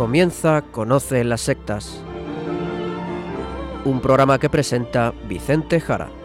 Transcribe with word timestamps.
Comienza 0.00 0.62
Conoce 0.62 1.22
las 1.24 1.42
sectas. 1.42 2.00
Un 3.84 4.00
programa 4.00 4.38
que 4.38 4.48
presenta 4.48 5.12
Vicente 5.28 5.78
Jara. 5.78 6.19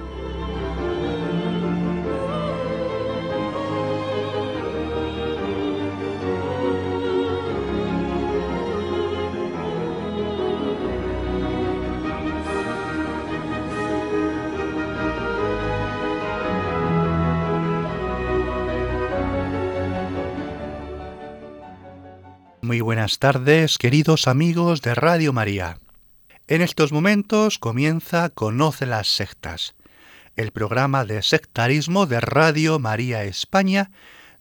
Buenas 23.06 23.20
tardes, 23.20 23.78
queridos 23.78 24.28
amigos 24.28 24.82
de 24.82 24.96
Radio 24.96 25.32
María. 25.32 25.78
En 26.48 26.64
estos 26.64 26.92
momentos 26.92 27.60
comienza 27.60 28.30
Conoce 28.30 28.88
las 28.88 29.08
sectas, 29.10 29.76
el 30.36 30.50
programa 30.50 31.06
de 31.06 31.22
sectarismo 31.22 32.08
de 32.08 32.20
Radio 32.20 32.80
María 32.80 33.24
España, 33.24 33.92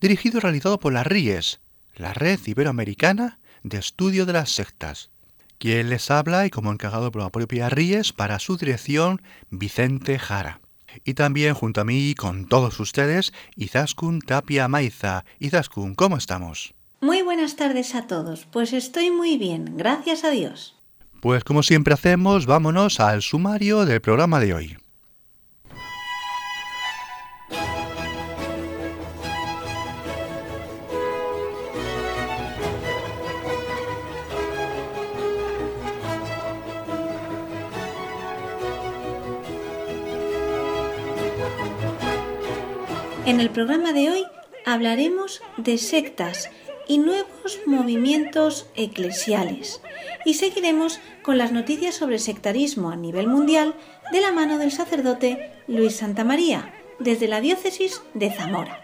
dirigido 0.00 0.38
y 0.38 0.40
realizado 0.40 0.80
por 0.80 0.94
las 0.94 1.06
RIES, 1.06 1.60
la 1.94 2.14
Red 2.14 2.40
Iberoamericana 2.46 3.38
de 3.64 3.76
Estudio 3.76 4.24
de 4.24 4.32
las 4.32 4.48
Sectas. 4.52 5.10
Quien 5.58 5.90
les 5.90 6.10
habla 6.10 6.46
y 6.46 6.50
como 6.50 6.72
encargado 6.72 7.12
por 7.12 7.20
la 7.20 7.28
propia 7.28 7.68
RIES 7.68 8.14
para 8.14 8.38
su 8.38 8.56
dirección, 8.56 9.20
Vicente 9.50 10.18
Jara. 10.18 10.62
Y 11.04 11.12
también 11.12 11.52
junto 11.52 11.82
a 11.82 11.84
mí 11.84 12.14
con 12.14 12.48
todos 12.48 12.80
ustedes, 12.80 13.34
Izaskun 13.56 14.22
Tapia 14.22 14.68
Maiza. 14.68 15.26
Izaskun, 15.38 15.94
¿cómo 15.94 16.16
estamos? 16.16 16.74
Muy 17.04 17.20
buenas 17.20 17.56
tardes 17.56 17.94
a 17.94 18.06
todos. 18.06 18.46
Pues 18.50 18.72
estoy 18.72 19.10
muy 19.10 19.36
bien, 19.36 19.76
gracias 19.76 20.24
a 20.24 20.30
Dios. 20.30 20.74
Pues 21.20 21.44
como 21.44 21.62
siempre 21.62 21.92
hacemos, 21.92 22.46
vámonos 22.46 22.98
al 22.98 23.20
sumario 23.20 23.84
del 23.84 24.00
programa 24.00 24.40
de 24.40 24.54
hoy. 24.54 24.76
En 43.26 43.40
el 43.40 43.50
programa 43.50 43.92
de 43.92 44.08
hoy 44.08 44.24
hablaremos 44.64 45.42
de 45.58 45.76
sectas 45.76 46.48
y 46.86 46.98
nuevos 46.98 47.60
movimientos 47.66 48.66
eclesiales. 48.74 49.80
Y 50.24 50.34
seguiremos 50.34 51.00
con 51.22 51.38
las 51.38 51.52
noticias 51.52 51.94
sobre 51.94 52.18
sectarismo 52.18 52.90
a 52.90 52.96
nivel 52.96 53.28
mundial 53.28 53.74
de 54.12 54.20
la 54.20 54.32
mano 54.32 54.58
del 54.58 54.72
sacerdote 54.72 55.52
Luis 55.66 55.96
Santamaría, 55.96 56.74
desde 56.98 57.28
la 57.28 57.40
diócesis 57.40 58.02
de 58.14 58.30
Zamora. 58.30 58.83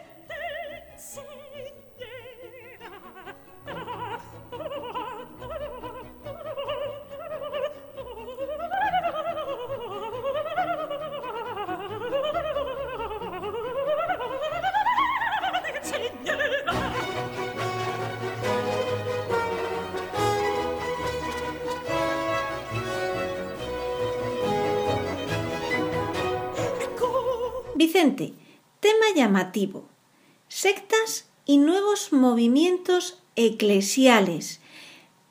Sectas 30.49 31.27
y 31.45 31.59
nuevos 31.59 32.13
movimientos 32.13 33.23
eclesiales. 33.37 34.61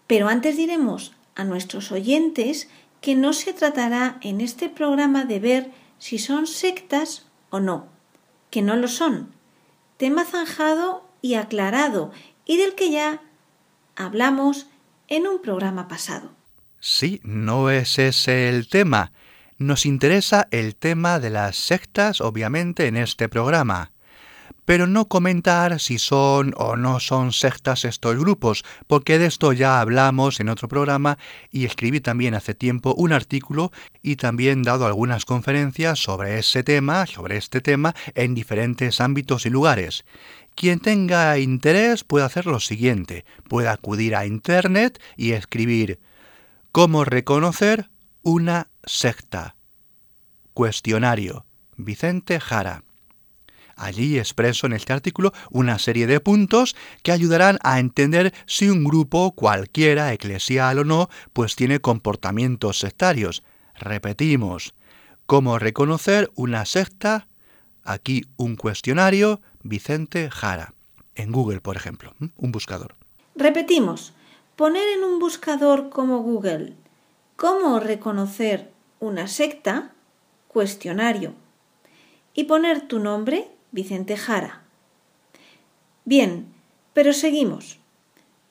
Pero 0.08 0.28
antes 0.28 0.58
diremos 0.58 1.14
a 1.36 1.44
nuestros 1.44 1.92
oyentes 1.92 2.70
que 3.02 3.16
no 3.16 3.34
se 3.34 3.54
tratará 3.54 4.18
en 4.22 4.42
este 4.42 4.70
programa 4.70 5.26
de 5.26 5.40
ver 5.40 5.72
si 6.00 6.18
son 6.18 6.48
sectas 6.48 7.26
o 7.50 7.60
no, 7.60 7.88
que 8.50 8.62
no 8.62 8.76
lo 8.76 8.88
son. 8.88 9.32
Tema 9.98 10.26
zanjado 10.26 11.06
y 11.22 11.36
aclarado 11.36 12.12
y 12.46 12.58
del 12.58 12.76
que 12.76 12.90
ya 12.90 13.22
hablamos 13.96 14.68
en 15.08 15.28
un 15.28 15.42
programa 15.42 15.88
pasado. 15.88 16.32
Sí, 16.80 17.20
no 17.24 17.70
es 17.70 18.00
ese 18.00 18.50
el 18.50 18.68
tema. 18.68 19.12
Nos 19.58 19.86
interesa 19.86 20.48
el 20.52 20.76
tema 20.76 21.20
de 21.20 21.30
las 21.30 21.58
sectas, 21.58 22.22
obviamente, 22.22 22.88
en 22.88 22.96
este 22.96 23.28
programa, 23.28 23.92
pero 24.70 24.86
no 24.86 25.08
comentar 25.08 25.80
si 25.80 25.98
son 25.98 26.54
o 26.56 26.76
no 26.76 27.00
son 27.00 27.34
sectas 27.34 27.86
estos 27.86 28.16
grupos, 28.20 28.64
porque 28.86 29.18
de 29.18 29.26
esto 29.26 29.52
ya 29.52 29.82
hablamos 29.82 30.40
en 30.40 30.48
otro 30.48 30.68
programa 30.68 31.18
y 31.50 31.66
escribí 31.66 32.02
también 32.02 32.36
hace 32.36 32.54
tiempo 32.54 32.94
un 32.96 33.12
artículo 33.12 33.72
y 34.04 34.18
también 34.18 34.62
dado 34.62 34.86
algunas 34.86 35.26
conferencias 35.26 35.98
sobre 35.98 36.38
ese 36.38 36.62
tema, 36.62 37.08
sobre 37.08 37.38
este 37.38 37.62
tema, 37.62 37.96
en 38.14 38.36
diferentes 38.36 39.02
ámbitos 39.02 39.48
y 39.48 39.50
lugares. 39.50 40.06
Quien 40.54 40.80
tenga 40.80 41.40
interés 41.40 42.04
puede 42.04 42.26
hacer 42.26 42.46
lo 42.46 42.60
siguiente, 42.60 43.26
puede 43.48 43.70
acudir 43.70 44.16
a 44.16 44.28
Internet 44.28 45.02
y 45.18 45.32
escribir 45.32 46.00
¿Cómo 46.72 47.06
reconocer 47.06 47.90
una 48.22 48.68
secta? 48.84 49.56
Cuestionario. 50.54 51.48
Vicente 51.76 52.40
Jara. 52.40 52.84
Allí 53.80 54.20
expreso 54.20 54.68
en 54.68 54.74
este 54.74 54.92
artículo 54.92 55.32
una 55.52 55.80
serie 55.80 56.06
de 56.06 56.20
puntos 56.20 56.76
que 57.02 57.14
ayudarán 57.14 57.60
a 57.64 57.80
entender 57.80 58.34
si 58.46 58.70
un 58.70 58.84
grupo, 58.84 59.32
cualquiera, 59.32 60.12
eclesial 60.12 60.80
o 60.80 60.84
no, 60.84 61.10
pues 61.32 61.56
tiene 61.56 61.80
comportamientos 61.80 62.80
sectarios. 62.80 63.42
Repetimos, 63.76 64.76
¿cómo 65.26 65.60
reconocer 65.60 66.30
una 66.36 66.66
secta? 66.66 67.30
Aquí 67.82 68.26
un 68.36 68.58
cuestionario, 68.58 69.40
Vicente 69.64 70.30
Jara. 70.30 70.74
En 71.16 71.32
Google, 71.32 71.62
por 71.62 71.78
ejemplo, 71.78 72.14
un 72.36 72.52
buscador. 72.52 72.96
Repetimos, 73.36 74.12
poner 74.58 74.90
en 74.90 75.06
un 75.06 75.20
buscador 75.20 75.90
como 75.90 76.20
Google 76.20 76.74
cómo 77.38 77.80
reconocer 77.80 78.74
una 79.00 79.30
secta, 79.30 79.94
cuestionario, 80.50 81.34
y 82.34 82.44
poner 82.44 82.82
tu 82.82 83.00
nombre, 83.00 83.50
Vicente 83.72 84.18
Jara. 84.18 84.64
Bien, 86.06 86.48
pero 86.94 87.14
seguimos. 87.14 87.80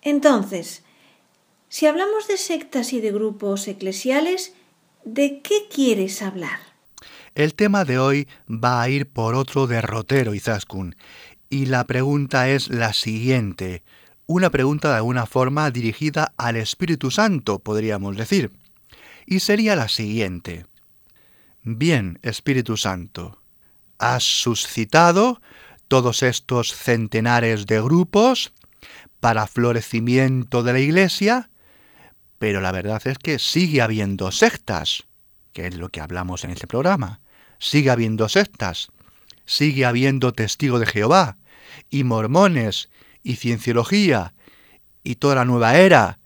Entonces, 0.03 0.85
si 1.69 1.87
hablamos 1.87 2.29
de 2.29 2.37
sectas 2.37 2.93
y 2.93 3.01
de 3.01 3.13
grupos 3.13 3.69
eclesiales, 3.69 4.55
¿de 5.05 5.41
qué 5.43 5.67
quieres 5.73 6.23
hablar? 6.23 6.61
El 7.35 7.55
tema 7.55 7.85
de 7.85 7.99
hoy 7.99 8.29
va 8.49 8.81
a 8.83 8.89
ir 8.89 9.09
por 9.09 9.35
otro 9.35 9.67
derrotero, 9.67 10.35
Izaskun, 10.35 10.97
y 11.51 11.67
la 11.67 11.85
pregunta 11.87 12.49
es 12.49 12.69
la 12.69 12.93
siguiente. 12.93 13.83
Una 14.27 14.51
pregunta 14.51 14.91
de 14.91 14.97
alguna 14.97 15.27
forma 15.27 15.71
dirigida 15.71 16.33
al 16.37 16.57
Espíritu 16.57 17.11
Santo, 17.11 17.59
podríamos 17.61 18.17
decir. 18.17 18.53
Y 19.27 19.41
sería 19.41 19.77
la 19.77 19.89
siguiente. 19.89 20.67
Bien, 21.63 22.19
Espíritu 22.23 22.77
Santo, 22.77 23.38
has 23.99 24.23
suscitado 24.23 25.41
todos 25.89 26.23
estos 26.23 26.75
centenares 26.75 27.67
de 27.67 27.81
grupos 27.81 28.53
para 29.21 29.47
florecimiento 29.47 30.63
de 30.63 30.73
la 30.73 30.81
Iglesia, 30.81 31.51
pero 32.39 32.61
la 32.61 32.73
verdad 32.73 33.03
es 33.07 33.19
que 33.19 33.39
sigue 33.39 33.83
habiendo 33.83 34.31
sectas, 34.31 35.05
que 35.53 35.67
es 35.67 35.77
lo 35.77 35.89
que 35.89 36.01
hablamos 36.01 36.45
en 36.45 36.51
este 36.51 36.67
programa. 36.67 37.21
Sigue 37.59 37.91
habiendo 37.91 38.29
sectas, 38.29 38.91
sigue 39.45 39.85
habiendo 39.85 40.33
testigo 40.33 40.79
de 40.79 40.87
Jehová, 40.87 41.37
y 41.91 42.05
mormones, 42.05 42.91
y 43.23 43.37
cienciología, 43.37 44.35
y 45.03 45.17
toda 45.17 45.37
la 45.37 45.45
nueva 45.45 45.77
era, 45.77 46.21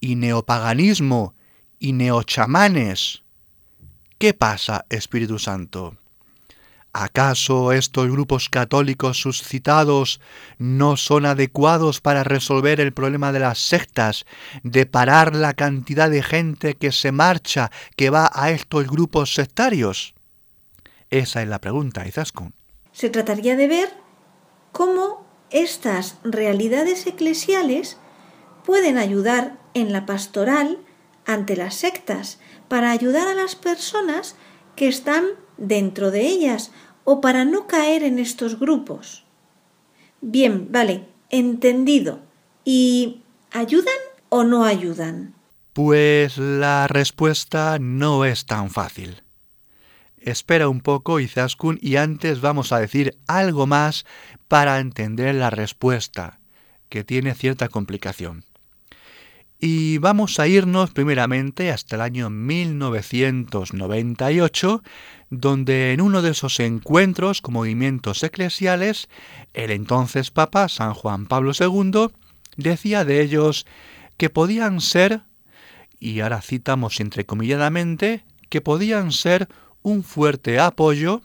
y 0.00 0.16
neopaganismo, 0.16 1.34
y 1.78 1.92
neochamanes. 1.92 3.22
¿Qué 4.18 4.34
pasa, 4.34 4.84
Espíritu 4.88 5.38
Santo? 5.38 5.96
¿Acaso 6.94 7.72
estos 7.72 8.10
grupos 8.10 8.50
católicos 8.50 9.18
suscitados 9.18 10.20
no 10.58 10.98
son 10.98 11.24
adecuados 11.24 12.02
para 12.02 12.22
resolver 12.22 12.80
el 12.80 12.92
problema 12.92 13.32
de 13.32 13.40
las 13.40 13.58
sectas, 13.58 14.26
de 14.62 14.84
parar 14.84 15.34
la 15.34 15.54
cantidad 15.54 16.10
de 16.10 16.22
gente 16.22 16.74
que 16.74 16.92
se 16.92 17.10
marcha, 17.10 17.70
que 17.96 18.10
va 18.10 18.30
a 18.34 18.50
estos 18.50 18.86
grupos 18.88 19.32
sectarios? 19.32 20.14
Esa 21.08 21.40
es 21.40 21.48
la 21.48 21.60
pregunta, 21.60 22.06
Izaskun. 22.06 22.52
Se 22.92 23.08
trataría 23.08 23.56
de 23.56 23.68
ver 23.68 23.94
cómo 24.72 25.26
estas 25.50 26.16
realidades 26.24 27.06
eclesiales 27.06 27.96
pueden 28.66 28.98
ayudar 28.98 29.58
en 29.72 29.92
la 29.94 30.04
pastoral 30.04 30.78
ante 31.24 31.56
las 31.56 31.74
sectas 31.74 32.38
para 32.68 32.90
ayudar 32.90 33.28
a 33.28 33.34
las 33.34 33.54
personas 33.56 34.36
que 34.76 34.88
están 34.88 35.24
dentro 35.62 36.10
de 36.10 36.26
ellas 36.26 36.72
o 37.04 37.20
para 37.20 37.44
no 37.44 37.66
caer 37.66 38.02
en 38.02 38.18
estos 38.18 38.58
grupos. 38.58 39.24
Bien, 40.20 40.68
vale, 40.70 41.06
entendido. 41.30 42.20
¿Y 42.64 43.22
ayudan 43.50 43.94
o 44.28 44.44
no 44.44 44.64
ayudan? 44.64 45.34
Pues 45.72 46.38
la 46.38 46.86
respuesta 46.86 47.78
no 47.80 48.24
es 48.24 48.46
tan 48.46 48.70
fácil. 48.70 49.22
Espera 50.18 50.68
un 50.68 50.80
poco, 50.80 51.18
Izaskun, 51.18 51.78
y 51.80 51.96
antes 51.96 52.40
vamos 52.40 52.72
a 52.72 52.78
decir 52.78 53.18
algo 53.26 53.66
más 53.66 54.04
para 54.46 54.78
entender 54.78 55.34
la 55.34 55.50
respuesta, 55.50 56.38
que 56.88 57.02
tiene 57.02 57.34
cierta 57.34 57.68
complicación. 57.68 58.44
Y 59.58 59.98
vamos 59.98 60.38
a 60.38 60.46
irnos 60.46 60.90
primeramente 60.90 61.70
hasta 61.70 61.96
el 61.96 62.02
año 62.02 62.30
1998, 62.30 64.82
donde 65.32 65.94
en 65.94 66.02
uno 66.02 66.20
de 66.20 66.32
esos 66.32 66.60
encuentros 66.60 67.40
con 67.40 67.54
movimientos 67.54 68.22
eclesiales, 68.22 69.08
el 69.54 69.70
entonces 69.70 70.30
Papa 70.30 70.68
San 70.68 70.92
Juan 70.92 71.24
Pablo 71.24 71.52
II 71.58 72.08
decía 72.58 73.06
de 73.06 73.22
ellos 73.22 73.64
que 74.18 74.28
podían 74.28 74.82
ser, 74.82 75.22
y 75.98 76.20
ahora 76.20 76.42
citamos 76.42 77.00
entrecomilladamente, 77.00 78.26
que 78.50 78.60
podían 78.60 79.10
ser 79.10 79.48
un 79.80 80.04
fuerte 80.04 80.60
apoyo, 80.60 81.22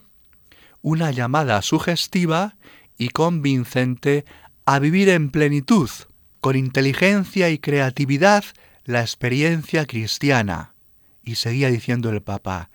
una 0.81 1.11
llamada 1.11 1.61
sugestiva 1.61 2.55
y 2.97 3.09
convincente 3.09 4.23
a 4.63 4.79
vivir 4.79 5.09
en 5.09 5.31
plenitud 5.31 5.89
con 6.39 6.55
inteligencia 6.55 7.49
y 7.49 7.57
creatividad 7.57 8.45
la 8.85 9.01
experiencia 9.01 9.85
cristiana. 9.85 10.75
Y 11.25 11.35
seguía 11.35 11.67
diciendo 11.67 12.09
el 12.09 12.21
Papa, 12.21 12.69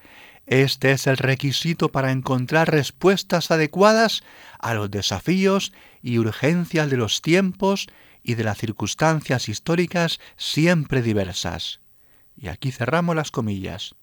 este 0.47 0.93
es 0.93 1.07
el 1.07 1.17
requisito 1.17 1.91
para 1.91 2.11
encontrar 2.11 2.71
respuestas 2.71 3.51
adecuadas 3.51 4.23
a 4.59 4.75
los 4.75 4.91
desafíos 4.91 5.73
y 6.03 6.19
urgencias 6.19 6.91
de 6.91 6.97
los 6.97 7.23
tiempos 7.23 7.87
y 8.23 8.35
de 8.35 8.45
las 8.45 8.59
circunstancias 8.59 9.49
históricas 9.49 10.21
siempre 10.37 11.03
diversas. 11.03 11.81
Y 12.37 12.49
aquí 12.49 12.73
cerramos 12.73 13.15
las 13.17 13.31
comillas. 13.31 13.95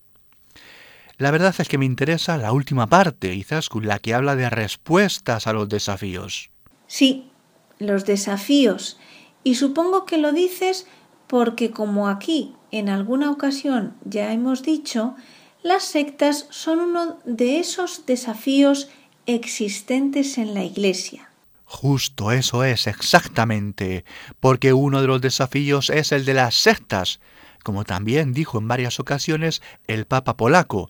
La 1.18 1.32
verdad 1.32 1.54
es 1.58 1.68
que 1.68 1.78
me 1.78 1.86
interesa 1.86 2.38
la 2.38 2.54
última 2.54 2.88
parte, 2.88 3.36
Izaskun, 3.36 3.86
la 3.86 4.00
que 4.00 4.14
habla 4.14 4.38
de 4.38 4.50
respuestas 4.50 5.48
a 5.48 5.54
los 5.54 5.68
desafíos. 5.68 6.50
Sí, 6.88 7.30
los 7.78 8.06
desafíos 8.06 8.98
y 9.44 9.56
supongo 9.56 10.06
que 10.06 10.18
lo 10.18 10.32
dices 10.32 10.88
porque 11.28 11.72
como 11.72 12.08
aquí 12.08 12.56
en 12.72 12.90
alguna 12.90 13.32
ocasión 13.32 13.96
ya 14.06 14.32
hemos 14.32 14.64
dicho, 14.64 15.16
las 15.62 15.84
sectas 15.84 16.48
son 16.50 16.80
uno 16.80 17.20
de 17.26 17.60
esos 17.60 18.06
desafíos 18.06 18.90
existentes 19.26 20.38
en 20.38 20.54
la 20.54 20.64
Iglesia. 20.64 21.30
Justo 21.66 22.32
eso 22.32 22.64
es, 22.64 22.88
exactamente, 22.88 24.04
porque 24.40 24.74
uno 24.74 25.02
de 25.02 25.08
los 25.08 25.22
desafíos 25.22 25.90
es 25.90 26.12
el 26.12 26.26
de 26.26 26.34
las 26.34 26.56
sectas, 26.56 27.20
como 27.64 27.84
también 27.84 28.34
dijo 28.34 28.58
en 28.58 28.68
varias 28.68 29.00
ocasiones 29.00 29.62
el 29.86 30.06
Papa 30.06 30.36
polaco, 30.36 30.90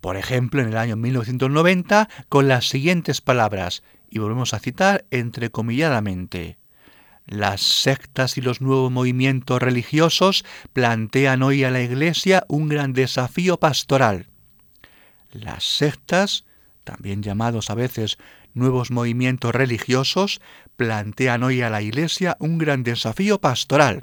por 0.00 0.16
ejemplo 0.16 0.62
en 0.62 0.68
el 0.68 0.76
año 0.76 0.96
1990, 0.96 2.08
con 2.28 2.46
las 2.46 2.68
siguientes 2.68 3.20
palabras, 3.20 3.82
y 4.08 4.18
volvemos 4.18 4.54
a 4.54 4.60
citar 4.60 5.04
entrecomilladamente. 5.10 6.58
Las 7.30 7.60
sectas 7.60 8.36
y 8.38 8.40
los 8.40 8.60
nuevos 8.60 8.90
movimientos 8.90 9.62
religiosos 9.62 10.44
plantean 10.72 11.44
hoy 11.44 11.62
a 11.62 11.70
la 11.70 11.80
Iglesia 11.80 12.44
un 12.48 12.68
gran 12.68 12.92
desafío 12.92 13.56
pastoral. 13.56 14.26
Las 15.30 15.62
sectas, 15.62 16.44
también 16.82 17.22
llamados 17.22 17.70
a 17.70 17.76
veces 17.76 18.18
nuevos 18.52 18.90
movimientos 18.90 19.54
religiosos, 19.54 20.40
plantean 20.74 21.44
hoy 21.44 21.62
a 21.62 21.70
la 21.70 21.82
Iglesia 21.82 22.36
un 22.40 22.58
gran 22.58 22.82
desafío 22.82 23.40
pastoral. 23.40 24.02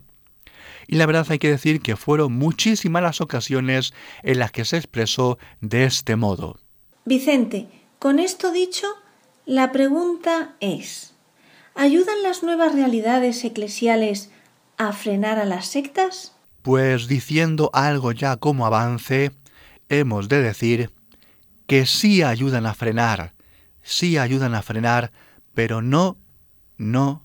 Y 0.87 0.95
la 0.95 1.05
verdad 1.05 1.27
hay 1.27 1.39
que 1.39 1.49
decir 1.49 1.81
que 1.81 1.97
fueron 1.97 2.31
muchísimas 2.31 3.03
las 3.03 3.19
ocasiones 3.19 3.93
en 4.23 4.39
las 4.39 4.53
que 4.53 4.63
se 4.63 4.77
expresó 4.77 5.37
de 5.59 5.83
este 5.83 6.15
modo. 6.15 6.61
Vicente, 7.03 7.67
con 7.99 8.19
esto 8.19 8.53
dicho, 8.53 8.87
la 9.45 9.73
pregunta 9.73 10.55
es, 10.61 11.13
¿Ayudan 11.79 12.23
las 12.23 12.41
nuevas 12.41 12.73
realidades 12.73 13.43
eclesiales 13.43 14.31
a 14.77 14.93
frenar 14.93 15.37
a 15.37 15.45
las 15.45 15.67
sectas? 15.67 16.35
Pues 16.63 17.07
diciendo 17.07 17.69
algo 17.71 18.11
ya 18.13 18.37
como 18.37 18.65
avance, 18.65 19.31
hemos 19.87 20.27
de 20.27 20.41
decir 20.41 20.91
que 21.67 21.85
sí 21.85 22.23
ayudan 22.23 22.65
a 22.65 22.73
frenar, 22.73 23.35
sí 23.83 24.17
ayudan 24.17 24.55
a 24.55 24.63
frenar, 24.63 25.11
pero 25.53 25.83
no, 25.83 26.17
no, 26.77 27.23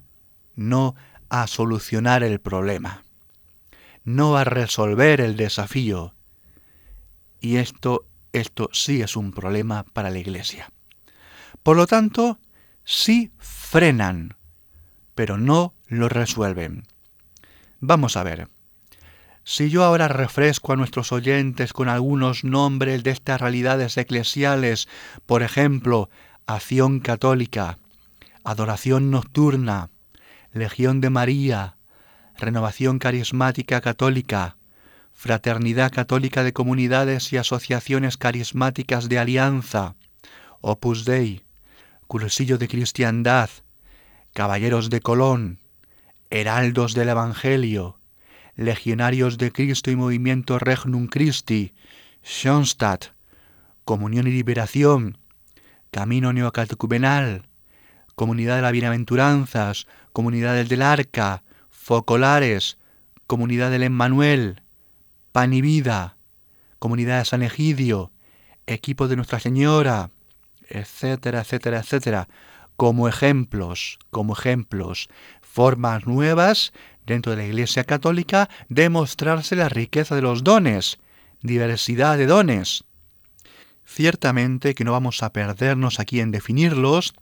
no 0.54 0.96
a 1.30 1.46
solucionar 1.46 2.22
el 2.22 2.38
problema, 2.38 3.06
no 4.04 4.36
a 4.36 4.44
resolver 4.44 5.22
el 5.22 5.38
desafío. 5.38 6.14
Y 7.40 7.56
esto, 7.56 8.04
esto 8.34 8.68
sí 8.74 9.00
es 9.00 9.16
un 9.16 9.32
problema 9.32 9.84
para 9.94 10.10
la 10.10 10.18
Iglesia. 10.18 10.70
Por 11.62 11.78
lo 11.78 11.86
tanto, 11.86 12.38
sí 12.84 13.32
frenan, 13.38 14.36
pero 15.14 15.38
no 15.38 15.74
lo 15.86 16.08
resuelven. 16.08 16.84
Vamos 17.80 18.16
a 18.16 18.22
ver. 18.22 18.48
Si 19.44 19.70
yo 19.70 19.82
ahora 19.82 20.06
refresco 20.06 20.72
a 20.72 20.76
nuestros 20.76 21.10
oyentes 21.10 21.72
con 21.72 21.88
algunos 21.88 22.44
nombres 22.44 23.02
de 23.02 23.10
estas 23.10 23.40
realidades 23.40 23.96
eclesiales, 23.96 24.88
por 25.26 25.42
ejemplo, 25.42 26.10
acción 26.46 27.00
católica, 27.00 27.78
adoración 28.44 29.10
nocturna, 29.10 29.90
Legión 30.52 31.00
de 31.00 31.10
María, 31.10 31.76
renovación 32.36 32.98
carismática 32.98 33.80
católica, 33.80 34.56
fraternidad 35.12 35.90
católica 35.90 36.44
de 36.44 36.52
comunidades 36.52 37.32
y 37.32 37.36
asociaciones 37.36 38.16
carismáticas 38.16 39.08
de 39.08 39.18
alianza, 39.18 39.96
Opus 40.60 41.04
Dei, 41.04 41.42
cursillo 42.06 42.58
de 42.58 42.68
cristiandad, 42.68 43.50
caballeros 44.32 44.88
de 44.88 45.00
Colón, 45.00 45.58
heraldos 46.30 46.94
del 46.94 47.10
Evangelio, 47.10 47.98
legionarios 48.56 49.38
de 49.38 49.52
Cristo 49.52 49.90
y 49.90 49.96
movimiento 49.96 50.58
Regnum 50.58 51.06
Christi, 51.06 51.74
Schoenstatt, 52.24 53.06
Comunión 53.84 54.26
y 54.26 54.30
Liberación, 54.30 55.18
Camino 55.90 56.32
Neocatecumenal, 56.32 57.48
Comunidad 58.14 58.56
de 58.56 58.62
las 58.62 58.72
Bienaventuranzas, 58.72 59.86
Comunidades 60.12 60.68
del 60.68 60.82
Arca, 60.82 61.42
Focolares, 61.70 62.78
Comunidad 63.26 63.70
del 63.70 63.82
Emmanuel, 63.82 64.62
Pan 65.32 65.52
y 65.52 65.60
Vida, 65.60 66.16
Comunidad 66.78 67.18
de 67.18 67.24
San 67.26 67.42
Egidio, 67.42 68.12
Equipo 68.66 69.08
de 69.08 69.16
Nuestra 69.16 69.40
Señora, 69.40 70.10
etcétera, 70.68 71.40
etcétera, 71.40 71.80
etcétera 71.80 72.28
como 72.82 73.06
ejemplos, 73.06 74.00
como 74.10 74.32
ejemplos, 74.32 75.08
formas 75.40 76.04
nuevas 76.04 76.72
dentro 77.06 77.30
de 77.30 77.36
la 77.36 77.44
Iglesia 77.44 77.84
Católica 77.84 78.50
de 78.68 78.88
mostrarse 78.88 79.54
la 79.54 79.68
riqueza 79.68 80.16
de 80.16 80.22
los 80.22 80.42
dones, 80.42 80.98
diversidad 81.42 82.18
de 82.18 82.26
dones. 82.26 82.82
Ciertamente 83.86 84.74
que 84.74 84.82
no 84.82 84.90
vamos 84.90 85.22
a 85.22 85.32
perdernos 85.32 86.00
aquí 86.00 86.18
en 86.18 86.32
definirlos, 86.32 87.14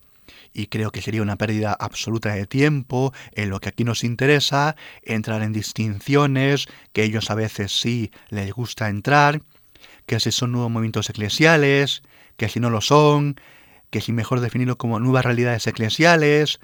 y 0.55 0.69
creo 0.69 0.93
que 0.93 1.03
sería 1.03 1.21
una 1.21 1.37
pérdida 1.37 1.77
absoluta 1.79 2.33
de 2.33 2.47
tiempo 2.47 3.13
en 3.33 3.51
lo 3.51 3.61
que 3.61 3.69
aquí 3.69 3.85
nos 3.85 4.03
interesa, 4.03 4.77
entrar 5.03 5.43
en 5.43 5.53
distinciones, 5.53 6.69
que 6.95 7.03
ellos 7.03 7.31
a 7.31 7.35
veces 7.35 7.79
sí 7.79 8.13
les 8.31 8.51
gusta 8.51 8.89
entrar, 8.89 9.43
que 10.07 10.21
si 10.21 10.33
son 10.33 10.53
nuevos 10.53 10.71
movimientos 10.71 11.11
eclesiales, 11.11 12.01
que 12.39 12.49
si 12.49 12.61
no 12.61 12.71
lo 12.71 12.81
son, 12.81 13.37
que 13.91 14.01
si 14.01 14.13
mejor 14.13 14.41
definirlo 14.41 14.79
como 14.79 15.01
nuevas 15.01 15.25
realidades 15.25 15.67
eclesiales, 15.67 16.61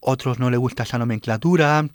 otros 0.00 0.38
no 0.38 0.50
le 0.50 0.56
gusta 0.56 0.82
esa 0.82 0.98
nomenclatura, 0.98 1.88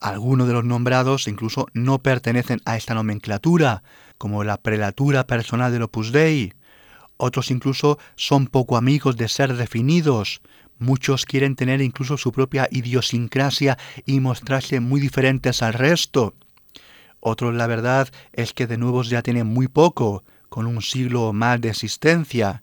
algunos 0.00 0.46
de 0.46 0.54
los 0.54 0.64
nombrados 0.64 1.28
incluso 1.28 1.66
no 1.74 1.98
pertenecen 1.98 2.60
a 2.64 2.76
esta 2.76 2.94
nomenclatura, 2.94 3.82
como 4.16 4.44
la 4.44 4.56
prelatura 4.56 5.26
personal 5.26 5.72
del 5.72 5.82
Opus 5.82 6.12
Dei, 6.12 6.54
otros 7.16 7.50
incluso 7.50 7.98
son 8.16 8.46
poco 8.46 8.78
amigos 8.78 9.16
de 9.16 9.28
ser 9.28 9.54
definidos, 9.54 10.40
muchos 10.78 11.26
quieren 11.26 11.54
tener 11.54 11.82
incluso 11.82 12.16
su 12.16 12.32
propia 12.32 12.66
idiosincrasia 12.70 13.76
y 14.06 14.20
mostrarse 14.20 14.80
muy 14.80 15.00
diferentes 15.00 15.62
al 15.62 15.74
resto. 15.74 16.34
Otros 17.20 17.54
la 17.54 17.66
verdad 17.66 18.08
es 18.32 18.54
que 18.54 18.66
de 18.66 18.78
nuevos 18.78 19.10
ya 19.10 19.20
tienen 19.20 19.46
muy 19.46 19.68
poco, 19.68 20.24
con 20.48 20.66
un 20.66 20.80
siglo 20.80 21.34
más 21.34 21.60
de 21.60 21.68
existencia, 21.68 22.62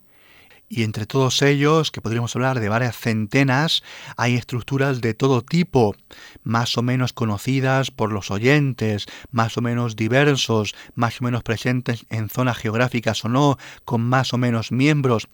y 0.69 0.83
entre 0.83 1.05
todos 1.05 1.41
ellos, 1.41 1.91
que 1.91 2.01
podríamos 2.01 2.35
hablar 2.35 2.59
de 2.59 2.69
varias 2.69 2.97
centenas, 2.97 3.83
hay 4.17 4.35
estructuras 4.35 4.99
de 4.99 5.13
todo 5.13 5.41
tipo, 5.41 5.95
más 6.43 6.77
o 6.77 6.81
menos 6.81 7.13
conocidas 7.13 7.89
por 7.91 8.11
los 8.11 8.31
oyentes, 8.31 9.05
más 9.31 9.57
o 9.57 9.61
menos 9.61 9.95
diversos, 9.95 10.75
más 10.93 11.21
o 11.21 11.23
menos 11.23 11.43
presentes 11.43 12.05
en 12.09 12.29
zonas 12.29 12.57
geográficas 12.57 13.23
o 13.23 13.29
no, 13.29 13.57
con 13.85 14.01
más 14.01 14.33
o 14.33 14.37
menos 14.37 14.71
miembros. 14.71 15.29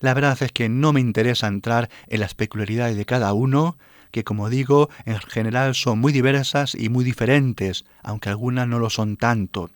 La 0.00 0.14
verdad 0.14 0.36
es 0.42 0.50
que 0.52 0.68
no 0.68 0.92
me 0.92 1.00
interesa 1.00 1.46
entrar 1.46 1.88
en 2.08 2.20
las 2.20 2.34
peculiaridades 2.34 2.96
de 2.96 3.06
cada 3.06 3.32
uno, 3.32 3.76
que 4.10 4.24
como 4.24 4.50
digo, 4.50 4.90
en 5.06 5.18
general 5.20 5.74
son 5.74 5.98
muy 5.98 6.12
diversas 6.12 6.74
y 6.74 6.88
muy 6.88 7.04
diferentes, 7.04 7.84
aunque 8.02 8.28
algunas 8.28 8.68
no 8.68 8.78
lo 8.78 8.90
son 8.90 9.16
tanto. 9.16 9.70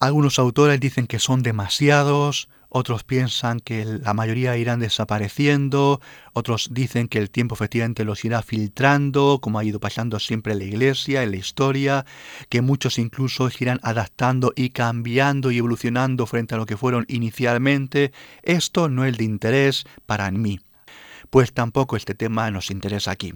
Algunos 0.00 0.38
autores 0.38 0.78
dicen 0.80 1.06
que 1.06 1.18
son 1.18 1.42
demasiados, 1.42 2.48
otros 2.76 3.04
piensan 3.04 3.60
que 3.60 3.84
la 3.84 4.14
mayoría 4.14 4.56
irán 4.56 4.80
desapareciendo, 4.80 6.00
otros 6.32 6.70
dicen 6.72 7.06
que 7.06 7.18
el 7.20 7.30
tiempo 7.30 7.54
efectivamente 7.54 8.04
los 8.04 8.24
irá 8.24 8.42
filtrando, 8.42 9.38
como 9.40 9.60
ha 9.60 9.64
ido 9.64 9.78
pasando 9.78 10.18
siempre 10.18 10.54
en 10.54 10.58
la 10.58 10.64
iglesia, 10.64 11.22
en 11.22 11.30
la 11.30 11.36
historia, 11.36 12.04
que 12.48 12.62
muchos 12.62 12.98
incluso 12.98 13.48
irán 13.60 13.78
adaptando 13.84 14.52
y 14.56 14.70
cambiando 14.70 15.52
y 15.52 15.58
evolucionando 15.58 16.26
frente 16.26 16.56
a 16.56 16.58
lo 16.58 16.66
que 16.66 16.76
fueron 16.76 17.04
inicialmente. 17.06 18.10
Esto 18.42 18.88
no 18.88 19.04
es 19.04 19.16
de 19.18 19.22
interés 19.22 19.84
para 20.04 20.28
mí, 20.32 20.58
pues 21.30 21.52
tampoco 21.52 21.94
este 21.94 22.16
tema 22.16 22.50
nos 22.50 22.72
interesa 22.72 23.12
aquí. 23.12 23.34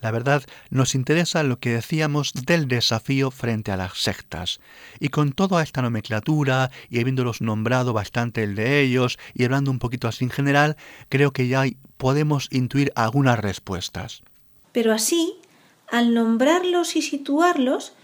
La 0.00 0.10
verdad, 0.10 0.42
nos 0.70 0.94
interesa 0.94 1.42
lo 1.42 1.58
que 1.58 1.70
decíamos 1.70 2.32
del 2.34 2.68
desafío 2.68 3.30
frente 3.30 3.72
a 3.72 3.76
las 3.76 3.98
sectas. 3.98 4.60
Y 5.00 5.08
con 5.08 5.32
toda 5.32 5.62
esta 5.62 5.82
nomenclatura, 5.82 6.70
y 6.90 7.00
habiéndolos 7.00 7.40
nombrado 7.40 7.92
bastante 7.92 8.42
el 8.42 8.54
de 8.54 8.80
ellos, 8.80 9.18
y 9.32 9.44
hablando 9.44 9.70
un 9.70 9.78
poquito 9.78 10.08
así 10.08 10.24
en 10.24 10.30
general, 10.30 10.76
creo 11.08 11.32
que 11.32 11.48
ya 11.48 11.64
podemos 11.96 12.48
intuir 12.50 12.92
algunas 12.94 13.38
respuestas. 13.38 14.22
Pero 14.72 14.92
así, 14.92 15.34
al 15.90 16.12
nombrarlos 16.12 16.96
y 16.96 17.02
situarlos, 17.02 17.94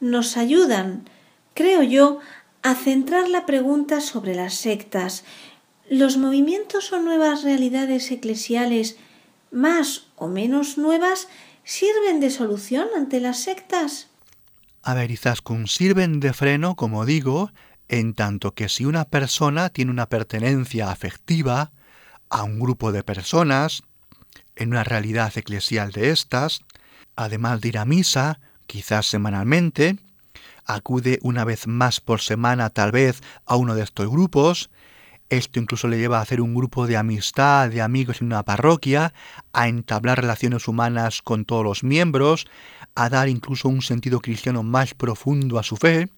nos 0.00 0.36
ayudan, 0.36 1.08
creo 1.54 1.82
yo, 1.82 2.20
a 2.62 2.74
centrar 2.74 3.28
la 3.28 3.46
pregunta 3.46 4.00
sobre 4.00 4.34
las 4.34 4.54
sectas. 4.54 5.24
¿Los 5.88 6.16
movimientos 6.16 6.92
o 6.92 7.00
nuevas 7.00 7.42
realidades 7.42 8.10
eclesiales 8.10 8.96
más 9.50 10.06
o 10.16 10.28
menos 10.28 10.78
nuevas 10.78 11.28
sirven 11.64 12.20
de 12.20 12.30
solución 12.30 12.88
ante 12.96 13.20
las 13.20 13.40
sectas? 13.40 14.08
A 14.82 14.94
ver, 14.94 15.10
Izaskun, 15.10 15.66
sirven 15.66 16.20
de 16.20 16.32
freno, 16.32 16.74
como 16.74 17.04
digo, 17.04 17.50
en 17.88 18.14
tanto 18.14 18.54
que 18.54 18.68
si 18.68 18.84
una 18.84 19.04
persona 19.04 19.68
tiene 19.68 19.90
una 19.90 20.06
pertenencia 20.06 20.90
afectiva 20.90 21.72
a 22.28 22.44
un 22.44 22.58
grupo 22.60 22.92
de 22.92 23.02
personas, 23.02 23.82
en 24.56 24.70
una 24.70 24.84
realidad 24.84 25.32
eclesial 25.36 25.92
de 25.92 26.10
estas, 26.10 26.60
además 27.16 27.60
de 27.60 27.68
ir 27.68 27.78
a 27.78 27.84
misa, 27.84 28.40
quizás 28.66 29.06
semanalmente, 29.06 29.98
acude 30.64 31.18
una 31.22 31.44
vez 31.44 31.66
más 31.66 32.00
por 32.00 32.20
semana 32.20 32.70
tal 32.70 32.92
vez 32.92 33.22
a 33.44 33.56
uno 33.56 33.74
de 33.74 33.82
estos 33.82 34.08
grupos, 34.08 34.70
esto 35.30 35.60
incluso 35.60 35.88
le 35.88 35.98
lleva 35.98 36.18
a 36.18 36.22
hacer 36.22 36.40
un 36.40 36.54
grupo 36.54 36.86
de 36.86 36.96
amistad, 36.96 37.70
de 37.70 37.80
amigos 37.80 38.20
en 38.20 38.26
una 38.26 38.42
parroquia, 38.42 39.14
a 39.52 39.68
entablar 39.68 40.20
relaciones 40.20 40.68
humanas 40.68 41.22
con 41.22 41.44
todos 41.44 41.64
los 41.64 41.84
miembros, 41.84 42.46
a 42.96 43.08
dar 43.08 43.28
incluso 43.28 43.68
un 43.68 43.80
sentido 43.80 44.20
cristiano 44.20 44.62
más 44.64 44.94
profundo 44.94 45.58
a 45.58 45.62
su 45.62 45.76
fe, 45.76 46.08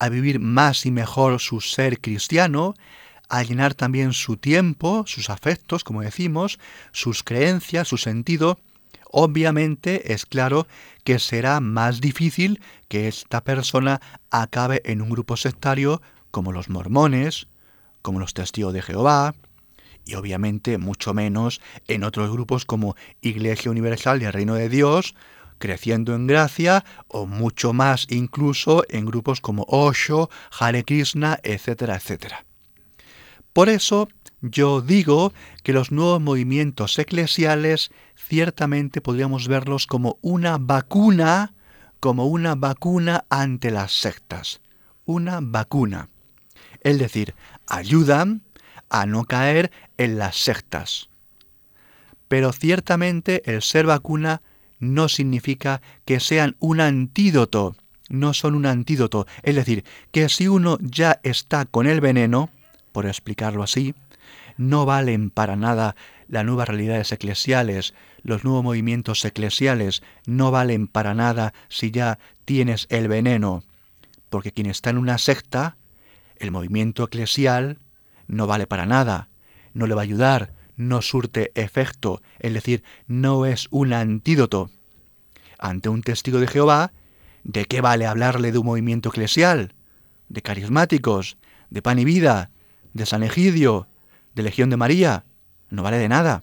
a 0.00 0.08
vivir 0.08 0.40
más 0.40 0.84
y 0.84 0.90
mejor 0.90 1.40
su 1.40 1.60
ser 1.60 2.00
cristiano, 2.00 2.74
a 3.28 3.44
llenar 3.44 3.74
también 3.74 4.12
su 4.12 4.36
tiempo, 4.36 5.04
sus 5.06 5.30
afectos, 5.30 5.84
como 5.84 6.02
decimos, 6.02 6.58
sus 6.90 7.22
creencias, 7.22 7.88
su 7.88 7.96
sentido, 7.96 8.58
obviamente 9.12 10.12
es 10.12 10.26
claro 10.26 10.66
que 11.04 11.20
será 11.20 11.60
más 11.60 12.00
difícil 12.00 12.60
que 12.88 13.06
esta 13.06 13.44
persona 13.44 14.00
acabe 14.30 14.82
en 14.84 15.00
un 15.00 15.10
grupo 15.10 15.36
sectario 15.36 16.02
como 16.32 16.50
los 16.50 16.68
mormones, 16.68 17.46
como 18.02 18.20
los 18.20 18.34
testigos 18.34 18.74
de 18.74 18.82
Jehová, 18.82 19.34
y 20.04 20.14
obviamente 20.14 20.78
mucho 20.78 21.14
menos 21.14 21.60
en 21.88 22.04
otros 22.04 22.30
grupos 22.30 22.64
como 22.64 22.96
Iglesia 23.20 23.70
Universal 23.70 24.20
y 24.20 24.24
el 24.24 24.32
Reino 24.32 24.54
de 24.54 24.68
Dios, 24.68 25.14
creciendo 25.58 26.14
en 26.14 26.26
gracia, 26.26 26.84
o 27.06 27.26
mucho 27.26 27.72
más 27.72 28.06
incluso 28.10 28.82
en 28.88 29.06
grupos 29.06 29.40
como 29.40 29.64
Osho, 29.68 30.28
Hare 30.58 30.82
Krishna, 30.82 31.38
etcétera, 31.44 31.96
etcétera. 31.96 32.44
Por 33.52 33.68
eso 33.68 34.08
yo 34.40 34.80
digo 34.80 35.32
que 35.62 35.72
los 35.72 35.92
nuevos 35.92 36.20
movimientos 36.20 36.98
eclesiales 36.98 37.90
ciertamente 38.16 39.00
podríamos 39.00 39.46
verlos 39.46 39.86
como 39.86 40.18
una 40.20 40.58
vacuna, 40.58 41.54
como 42.00 42.26
una 42.26 42.56
vacuna 42.56 43.24
ante 43.28 43.70
las 43.70 43.92
sectas. 43.92 44.60
Una 45.04 45.38
vacuna 45.40 46.08
es 46.82 46.98
decir, 46.98 47.34
ayudan 47.72 48.42
a 48.90 49.06
no 49.06 49.24
caer 49.24 49.72
en 49.96 50.18
las 50.18 50.36
sectas. 50.36 51.08
Pero 52.28 52.52
ciertamente 52.52 53.42
el 53.50 53.62
ser 53.62 53.86
vacuna 53.86 54.42
no 54.78 55.08
significa 55.08 55.80
que 56.04 56.20
sean 56.20 56.54
un 56.58 56.80
antídoto, 56.80 57.74
no 58.10 58.34
son 58.34 58.54
un 58.54 58.66
antídoto. 58.66 59.26
Es 59.42 59.54
decir, 59.54 59.84
que 60.10 60.28
si 60.28 60.48
uno 60.48 60.76
ya 60.82 61.18
está 61.22 61.64
con 61.64 61.86
el 61.86 62.02
veneno, 62.02 62.50
por 62.92 63.06
explicarlo 63.06 63.62
así, 63.62 63.94
no 64.58 64.84
valen 64.84 65.30
para 65.30 65.56
nada 65.56 65.96
las 66.28 66.44
nuevas 66.44 66.68
realidades 66.68 67.10
eclesiales, 67.10 67.94
los 68.22 68.44
nuevos 68.44 68.64
movimientos 68.64 69.24
eclesiales, 69.24 70.02
no 70.26 70.50
valen 70.50 70.88
para 70.88 71.14
nada 71.14 71.54
si 71.70 71.90
ya 71.90 72.18
tienes 72.44 72.86
el 72.90 73.08
veneno, 73.08 73.64
porque 74.28 74.52
quien 74.52 74.66
está 74.66 74.90
en 74.90 74.98
una 74.98 75.16
secta 75.16 75.76
el 76.42 76.50
movimiento 76.50 77.04
eclesial 77.04 77.78
no 78.26 78.48
vale 78.48 78.66
para 78.66 78.84
nada, 78.84 79.28
no 79.74 79.86
le 79.86 79.94
va 79.94 80.00
a 80.00 80.04
ayudar, 80.04 80.52
no 80.76 81.00
surte 81.00 81.52
efecto, 81.54 82.20
es 82.40 82.52
decir, 82.52 82.82
no 83.06 83.46
es 83.46 83.68
un 83.70 83.92
antídoto. 83.92 84.70
Ante 85.58 85.88
un 85.88 86.02
testigo 86.02 86.40
de 86.40 86.48
Jehová, 86.48 86.92
¿de 87.44 87.64
qué 87.66 87.80
vale 87.80 88.06
hablarle 88.06 88.50
de 88.50 88.58
un 88.58 88.66
movimiento 88.66 89.10
eclesial? 89.10 89.74
¿De 90.28 90.42
carismáticos? 90.42 91.36
¿De 91.70 91.80
pan 91.80 92.00
y 92.00 92.04
vida? 92.04 92.50
¿De 92.92 93.06
San 93.06 93.22
Egidio? 93.22 93.86
¿De 94.34 94.42
Legión 94.42 94.68
de 94.68 94.76
María? 94.76 95.24
No 95.70 95.84
vale 95.84 95.98
de 95.98 96.08
nada, 96.08 96.42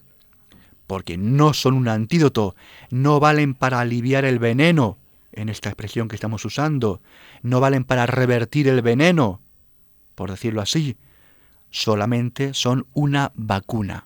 porque 0.87 1.17
no 1.17 1.53
son 1.53 1.73
un 1.73 1.89
antídoto, 1.89 2.55
no 2.89 3.19
valen 3.19 3.53
para 3.53 3.81
aliviar 3.81 4.23
el 4.23 4.39
veneno, 4.39 4.97
en 5.33 5.49
esta 5.49 5.69
expresión 5.69 6.07
que 6.07 6.15
estamos 6.15 6.45
usando, 6.45 7.01
no 7.43 7.59
valen 7.59 7.83
para 7.83 8.05
revertir 8.05 8.67
el 8.69 8.81
veneno, 8.81 9.41
por 10.19 10.31
decirlo 10.31 10.59
así, 10.59 10.97
solamente 11.71 12.53
son 12.53 12.87
una 12.93 13.31
vacuna, 13.35 14.05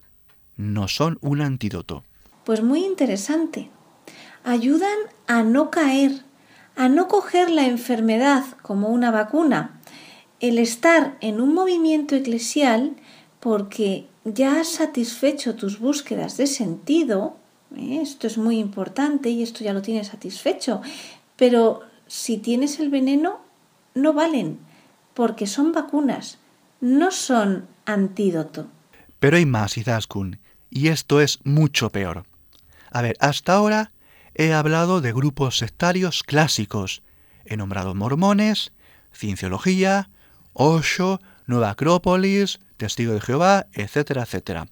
no 0.58 0.88
son 0.88 1.18
un 1.22 1.42
antídoto. 1.42 2.04
Pues 2.44 2.62
muy 2.62 2.86
interesante. 2.86 3.72
Ayudan 4.44 4.96
a 5.26 5.42
no 5.42 5.72
caer, 5.72 6.22
a 6.76 6.88
no 6.88 7.08
coger 7.08 7.50
la 7.50 7.66
enfermedad 7.66 8.44
como 8.62 8.90
una 8.90 9.10
vacuna. 9.10 9.82
El 10.40 10.60
estar 10.60 11.18
en 11.20 11.42
un 11.42 11.56
movimiento 11.56 12.14
eclesial 12.14 12.96
porque 13.40 14.06
ya 14.24 14.60
has 14.60 14.68
satisfecho 14.68 15.56
tus 15.56 15.80
búsquedas 15.80 16.38
de 16.38 16.46
sentido, 16.46 17.38
¿eh? 17.76 18.02
esto 18.04 18.28
es 18.28 18.38
muy 18.38 18.60
importante 18.60 19.32
y 19.32 19.42
esto 19.42 19.64
ya 19.64 19.74
lo 19.74 19.82
tienes 19.82 20.10
satisfecho, 20.10 20.80
pero 21.38 21.82
si 22.06 22.38
tienes 22.38 22.80
el 22.80 22.92
veneno, 22.92 23.40
no 23.96 24.14
valen 24.14 24.60
porque 25.14 25.48
son 25.48 25.72
vacunas, 25.72 26.40
no 26.82 27.12
son 27.12 27.68
antídoto. 27.86 28.68
Pero 29.20 29.38
hay 29.38 29.46
más, 29.46 29.78
Izaskun, 29.78 30.40
y 30.70 30.90
esto 30.90 31.22
es 31.22 31.40
mucho 31.44 31.90
peor. 31.90 32.26
A 32.92 33.02
ver, 33.02 33.16
hasta 33.20 33.54
ahora 33.54 33.92
he 34.36 34.54
hablado 34.54 35.02
de 35.02 35.14
grupos 35.14 35.58
sectarios 35.58 36.24
clásicos. 36.24 37.04
He 37.46 37.58
nombrado 37.58 37.96
mormones, 37.96 38.72
cienciología, 39.14 40.10
Osho, 40.54 41.22
Nueva 41.46 41.72
Acrópolis, 41.72 42.60
Testigo 42.78 43.14
de 43.14 43.22
Jehová, 43.22 43.68
etcétera, 43.74 44.24
etcétera. 44.24 44.68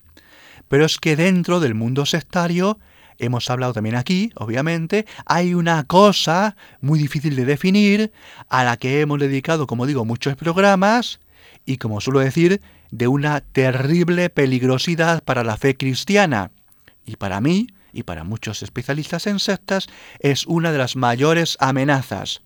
Pero 0.67 0.86
es 0.86 0.98
que 0.98 1.15
dentro 1.15 1.60
del 1.60 1.75
mundo 1.75 2.05
sectario 2.05 2.79
hemos 3.22 3.50
hablado 3.50 3.74
también 3.74 3.96
aquí, 3.96 4.32
obviamente, 4.36 5.06
hay 5.25 5.54
una 5.54 5.84
cosa 5.86 6.56
muy 6.82 7.00
difícil 7.00 7.36
de 7.36 7.46
definir, 7.46 8.12
a 8.50 8.63
la 8.63 8.78
que 8.78 9.01
hemos 9.01 9.20
dedicado, 9.20 9.68
como 9.68 9.86
digo, 9.86 10.04
muchos 10.04 10.36
programas, 10.36 11.20
y 11.66 11.78
como 11.78 12.01
suelo 12.01 12.20
decir, 12.20 12.62
de 12.90 13.08
una 13.08 13.42
terrible 13.42 14.30
peligrosidad 14.30 15.24
para 15.24 15.44
la 15.44 15.56
fe 15.56 15.78
cristiana. 15.78 16.51
Y 17.06 17.16
para 17.16 17.40
mí, 17.42 17.68
y 17.94 18.04
para 18.04 18.24
muchos 18.24 18.63
especialistas 18.63 19.28
en 19.28 19.40
sectas, 19.40 19.88
es 20.20 20.46
una 20.48 20.72
de 20.72 20.80
las 20.80 20.96
mayores 20.96 21.58
amenazas. 21.60 22.42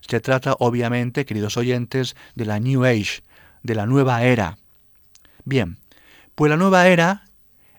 Se 0.00 0.20
trata, 0.20 0.54
obviamente, 0.60 1.24
queridos 1.24 1.56
oyentes, 1.56 2.14
de 2.36 2.44
la 2.44 2.60
New 2.60 2.84
Age, 2.84 3.22
de 3.62 3.74
la 3.74 3.86
nueva 3.86 4.22
era. 4.22 4.58
Bien, 5.44 5.78
Pues 6.36 6.50
la 6.50 6.56
nueva 6.56 6.86
era 6.86 7.24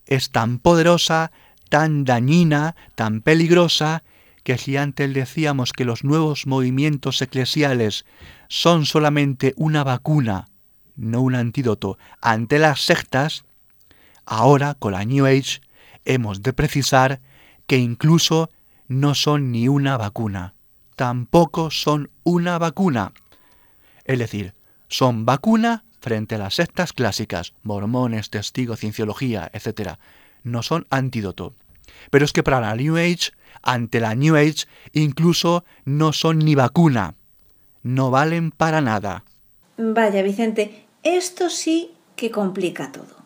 es 0.07 0.31
tan 0.31 0.59
poderosa, 0.59 1.31
tan 1.69 2.05
dañina, 2.05 2.75
tan 2.95 3.21
peligrosa, 3.21 4.03
que 4.43 4.57
si 4.57 4.77
antes 4.77 5.13
decíamos 5.13 5.73
que 5.73 5.85
los 5.85 6.03
nuevos 6.03 6.47
movimientos 6.47 7.21
eclesiales 7.21 8.05
son 8.47 8.85
solamente 8.85 9.53
una 9.57 9.83
vacuna, 9.83 10.47
no 10.95 11.21
un 11.21 11.35
antídoto, 11.35 11.97
ante 12.21 12.57
las 12.57 12.81
sectas, 12.81 13.43
ahora 14.25 14.73
con 14.75 14.93
la 14.93 15.03
New 15.03 15.25
Age 15.25 15.61
hemos 16.05 16.41
de 16.41 16.53
precisar 16.53 17.19
que 17.67 17.77
incluso 17.77 18.49
no 18.87 19.15
son 19.15 19.51
ni 19.51 19.67
una 19.67 19.97
vacuna, 19.97 20.55
tampoco 20.95 21.69
son 21.69 22.09
una 22.23 22.57
vacuna. 22.57 23.11
Es 24.05 24.19
decir, 24.19 24.53
son 24.87 25.25
vacuna 25.25 25.83
frente 25.99 26.35
a 26.35 26.37
las 26.37 26.55
sectas 26.55 26.93
clásicas, 26.93 27.53
mormones, 27.63 28.29
testigos, 28.29 28.79
cienciología, 28.79 29.51
etc. 29.53 29.97
No 30.47 30.63
son 30.63 30.87
antídoto. 30.89 31.53
Pero 32.09 32.23
es 32.23 32.31
que 32.31 32.41
para 32.41 32.61
la 32.61 32.73
New 32.73 32.95
Age, 32.95 33.31
ante 33.61 33.99
la 33.99 34.15
New 34.15 34.35
Age, 34.37 34.65
incluso 34.93 35.65
no 35.83 36.13
son 36.13 36.39
ni 36.39 36.55
vacuna. 36.55 37.15
No 37.83 38.11
valen 38.11 38.51
para 38.51 38.79
nada. 38.79 39.25
Vaya, 39.77 40.23
Vicente, 40.23 40.85
esto 41.03 41.49
sí 41.49 41.91
que 42.15 42.31
complica 42.31 42.93
todo. 42.93 43.17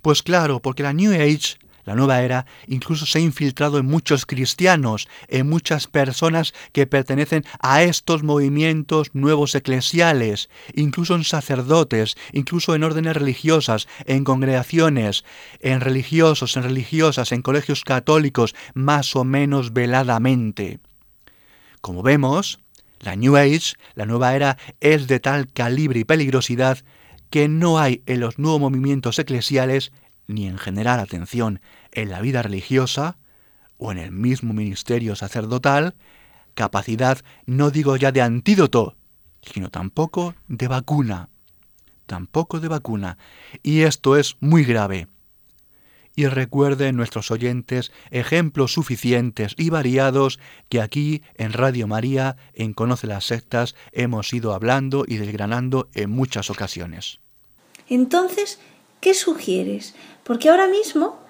Pues 0.00 0.22
claro, 0.22 0.60
porque 0.60 0.82
la 0.82 0.94
New 0.94 1.12
Age 1.12 1.58
la 1.90 1.96
nueva 1.96 2.22
era 2.22 2.46
incluso 2.68 3.04
se 3.04 3.18
ha 3.18 3.20
infiltrado 3.20 3.76
en 3.76 3.84
muchos 3.84 4.24
cristianos, 4.24 5.08
en 5.26 5.48
muchas 5.48 5.88
personas 5.88 6.54
que 6.70 6.86
pertenecen 6.86 7.44
a 7.58 7.82
estos 7.82 8.22
movimientos 8.22 9.08
nuevos 9.12 9.56
eclesiales, 9.56 10.50
incluso 10.72 11.16
en 11.16 11.24
sacerdotes, 11.24 12.16
incluso 12.32 12.76
en 12.76 12.84
órdenes 12.84 13.16
religiosas, 13.16 13.88
en 14.06 14.22
congregaciones, 14.22 15.24
en 15.58 15.80
religiosos, 15.80 16.56
en 16.56 16.62
religiosas, 16.62 17.32
en 17.32 17.42
colegios 17.42 17.82
católicos, 17.82 18.54
más 18.72 19.16
o 19.16 19.24
menos 19.24 19.72
veladamente. 19.72 20.78
Como 21.80 22.04
vemos, 22.04 22.60
la 23.00 23.16
New 23.16 23.36
Age, 23.36 23.74
la 23.96 24.06
nueva 24.06 24.36
era, 24.36 24.58
es 24.78 25.08
de 25.08 25.18
tal 25.18 25.52
calibre 25.52 25.98
y 25.98 26.04
peligrosidad 26.04 26.78
que 27.30 27.48
no 27.48 27.80
hay 27.80 28.04
en 28.06 28.20
los 28.20 28.38
nuevos 28.38 28.60
movimientos 28.60 29.18
eclesiales 29.18 29.90
ni 30.30 30.46
en 30.46 30.58
general 30.58 31.00
atención 31.00 31.60
en 31.92 32.10
la 32.10 32.20
vida 32.20 32.42
religiosa 32.42 33.16
o 33.76 33.92
en 33.92 33.98
el 33.98 34.12
mismo 34.12 34.52
ministerio 34.52 35.16
sacerdotal 35.16 35.94
capacidad 36.54 37.18
no 37.46 37.70
digo 37.70 37.96
ya 37.96 38.12
de 38.12 38.22
antídoto, 38.22 38.96
sino 39.42 39.70
tampoco 39.70 40.34
de 40.48 40.68
vacuna. 40.68 41.28
Tampoco 42.06 42.60
de 42.60 42.68
vacuna. 42.68 43.18
Y 43.62 43.82
esto 43.82 44.16
es 44.16 44.36
muy 44.40 44.64
grave. 44.64 45.06
Y 46.16 46.26
recuerden 46.26 46.96
nuestros 46.96 47.30
oyentes 47.30 47.92
ejemplos 48.10 48.72
suficientes 48.72 49.54
y 49.56 49.70
variados 49.70 50.40
que 50.68 50.80
aquí 50.80 51.22
en 51.36 51.52
Radio 51.52 51.86
María, 51.86 52.36
en 52.52 52.74
Conoce 52.74 53.06
las 53.06 53.24
Sectas, 53.24 53.76
hemos 53.92 54.32
ido 54.32 54.52
hablando 54.52 55.04
y 55.06 55.16
desgranando 55.16 55.88
en 55.94 56.10
muchas 56.10 56.50
ocasiones. 56.50 57.20
Entonces, 57.88 58.58
¿qué 59.00 59.14
sugieres? 59.14 59.94
Porque 60.24 60.50
ahora 60.50 60.66
mismo 60.66 61.20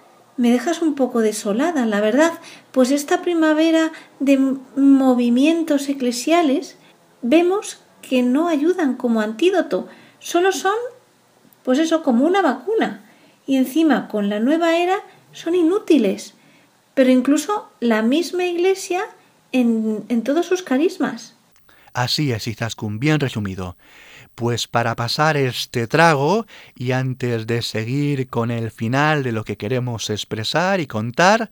me 0.41 0.51
dejas 0.51 0.81
un 0.81 0.95
poco 0.95 1.21
desolada, 1.21 1.85
la 1.85 2.01
verdad, 2.01 2.33
pues 2.73 2.93
esta 2.93 3.21
primavera 3.21 3.93
de 4.21 4.39
movimientos 4.75 5.87
eclesiales 5.91 6.79
vemos 7.21 7.81
que 8.00 8.23
no 8.23 8.49
ayudan 8.49 8.95
como 8.95 9.21
antídoto, 9.21 9.87
solo 10.19 10.53
son, 10.53 10.76
pues 11.63 11.79
eso, 11.79 12.03
como 12.03 12.25
una 12.25 12.41
vacuna. 12.41 13.05
Y 13.47 13.57
encima, 13.57 14.09
con 14.09 14.31
la 14.31 14.41
nueva 14.41 14.79
era, 14.79 14.97
son 15.33 15.55
inútiles. 15.55 16.33
Pero 16.95 17.11
incluso 17.11 17.69
la 17.81 18.00
misma 18.00 18.45
iglesia 18.47 19.03
en, 19.53 20.07
en 20.09 20.23
todos 20.23 20.47
sus 20.47 20.63
carismas. 20.63 21.35
Así 21.93 22.33
es, 22.33 22.47
Izaskun, 22.47 22.99
bien 22.99 23.21
resumido. 23.21 23.76
Pues 24.34 24.69
para 24.69 24.97
pasar 24.97 25.36
este 25.36 25.86
trago 25.86 26.47
y 26.75 26.93
antes 26.93 27.47
de 27.47 27.62
seguir 27.62 28.28
con 28.28 28.50
el 28.50 28.71
final 28.71 29.23
de 29.23 29.32
lo 29.32 29.45
que 29.45 29.56
queremos 29.56 30.08
expresar 30.08 30.80
y 30.80 30.86
contar, 30.86 31.50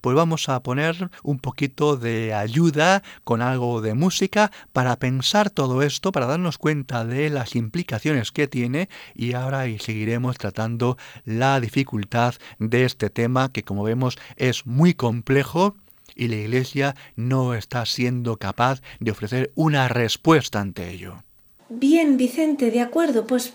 pues 0.00 0.16
vamos 0.16 0.48
a 0.48 0.62
poner 0.62 1.10
un 1.22 1.38
poquito 1.38 1.96
de 1.96 2.34
ayuda 2.34 3.02
con 3.24 3.42
algo 3.42 3.80
de 3.80 3.94
música 3.94 4.50
para 4.72 4.96
pensar 4.96 5.50
todo 5.50 5.82
esto, 5.82 6.12
para 6.12 6.26
darnos 6.26 6.58
cuenta 6.58 7.04
de 7.04 7.30
las 7.30 7.56
implicaciones 7.56 8.32
que 8.32 8.48
tiene 8.48 8.88
y 9.14 9.34
ahora 9.34 9.64
seguiremos 9.78 10.38
tratando 10.38 10.96
la 11.24 11.60
dificultad 11.60 12.34
de 12.58 12.84
este 12.84 13.10
tema 13.10 13.50
que 13.50 13.64
como 13.64 13.82
vemos 13.82 14.18
es 14.36 14.66
muy 14.66 14.94
complejo 14.94 15.76
y 16.14 16.28
la 16.28 16.36
Iglesia 16.36 16.96
no 17.16 17.54
está 17.54 17.86
siendo 17.86 18.36
capaz 18.36 18.80
de 18.98 19.10
ofrecer 19.10 19.52
una 19.54 19.88
respuesta 19.88 20.60
ante 20.60 20.90
ello. 20.90 21.22
Bien, 21.70 22.16
Vicente, 22.16 22.70
de 22.70 22.80
acuerdo, 22.80 23.26
pues 23.26 23.52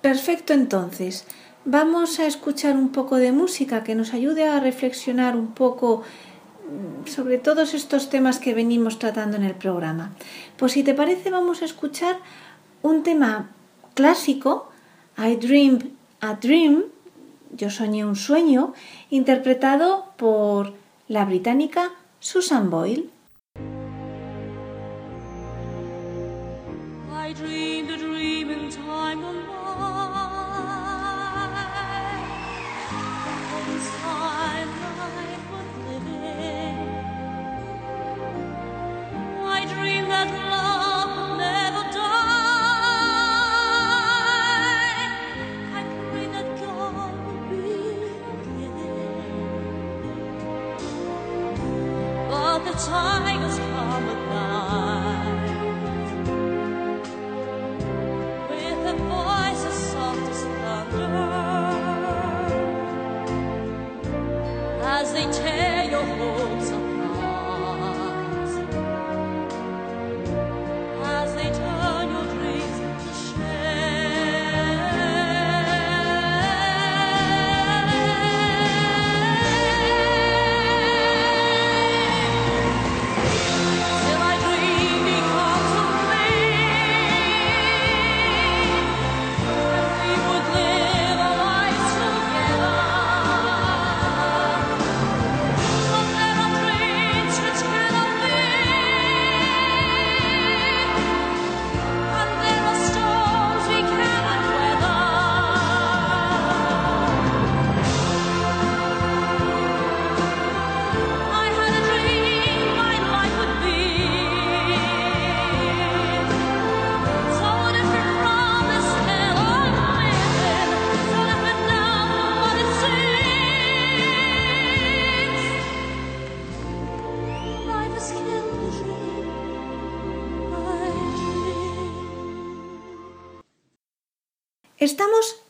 perfecto 0.00 0.54
entonces. 0.54 1.26
Vamos 1.66 2.18
a 2.18 2.26
escuchar 2.26 2.76
un 2.76 2.90
poco 2.90 3.16
de 3.16 3.30
música 3.30 3.84
que 3.84 3.94
nos 3.94 4.14
ayude 4.14 4.48
a 4.48 4.58
reflexionar 4.58 5.36
un 5.36 5.48
poco 5.48 6.00
mm, 6.00 7.06
sobre 7.06 7.36
todos 7.36 7.74
estos 7.74 8.08
temas 8.08 8.38
que 8.38 8.54
venimos 8.54 8.98
tratando 8.98 9.36
en 9.36 9.42
el 9.42 9.54
programa. 9.54 10.12
Pues 10.56 10.72
si 10.72 10.82
te 10.82 10.94
parece 10.94 11.30
vamos 11.30 11.60
a 11.60 11.66
escuchar 11.66 12.16
un 12.80 13.02
tema 13.02 13.50
clásico, 13.92 14.70
I 15.18 15.36
Dreamed 15.36 15.88
a 16.20 16.34
Dream, 16.34 16.84
yo 17.54 17.68
soñé 17.68 18.06
un 18.06 18.16
sueño, 18.16 18.72
interpretado 19.10 20.12
por 20.16 20.72
la 21.06 21.26
británica 21.26 21.90
Susan 22.18 22.70
Boyle. 22.70 23.10
Dreamed 27.36 27.90
a 27.90 27.98
dream 27.98 28.50
in 28.50 28.70
time 28.70 29.20
gone 29.20 29.44
Inside 33.68 34.68
life 34.82 35.44
was 35.52 35.70
living. 35.86 36.78
I 39.44 39.60
dreamed 39.74 40.10
that 40.10 40.30
love 40.50 41.10
would 41.18 41.38
never 41.38 41.84
die. 41.92 42.22
I 45.74 45.82
pray 46.10 46.26
that 46.28 46.48
God 46.60 47.12
would 47.26 47.44
be 47.50 47.66
forgiven. 48.24 48.94
But 52.30 52.58
the 52.64 52.72
tigers 52.72 53.56
come 53.58 54.08
at 54.14 54.20
night. 54.30 54.55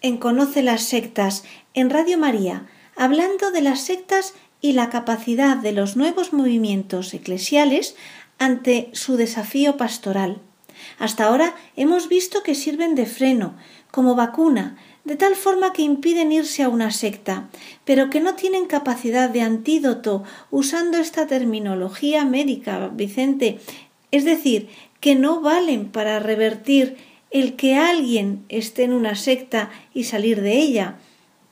En 0.07 0.19
Conoce 0.19 0.62
las 0.62 0.83
sectas 0.83 1.45
en 1.75 1.90
Radio 1.90 2.16
María, 2.16 2.66
hablando 2.95 3.51
de 3.51 3.61
las 3.61 3.81
sectas 3.81 4.35
y 4.61 4.73
la 4.73 4.88
capacidad 4.88 5.57
de 5.57 5.73
los 5.73 5.97
nuevos 5.97 6.33
movimientos 6.33 7.12
eclesiales 7.12 7.97
ante 8.38 8.88
su 8.92 9.16
desafío 9.16 9.77
pastoral. 9.77 10.40
Hasta 10.99 11.25
ahora 11.25 11.55
hemos 11.75 12.09
visto 12.09 12.42
que 12.42 12.55
sirven 12.55 12.95
de 12.95 13.07
freno, 13.07 13.57
como 13.90 14.14
vacuna, 14.14 14.77
de 15.05 15.16
tal 15.16 15.35
forma 15.35 15.73
que 15.73 15.83
impiden 15.83 16.33
irse 16.33 16.62
a 16.62 16.69
una 16.69 16.90
secta, 16.90 17.49
pero 17.85 18.11
que 18.11 18.21
no 18.21 18.35
tienen 18.35 18.66
capacidad 18.66 19.29
de 19.29 19.42
antídoto, 19.42 20.23
usando 20.51 20.99
esta 20.99 21.27
terminología 21.27 22.25
médica, 22.25 22.88
Vicente, 22.88 23.59
es 24.11 24.25
decir, 24.25 24.69
que 25.01 25.14
no 25.14 25.40
valen 25.40 25.90
para 25.90 26.19
revertir 26.19 26.97
el 27.40 27.55
que 27.55 27.77
alguien 27.77 28.46
esté 28.49 28.85
en 28.85 28.94
una 28.94 29.14
secta 29.14 29.68
y 29.92 30.05
salir 30.05 30.40
de 30.40 30.57
ella, 30.57 30.96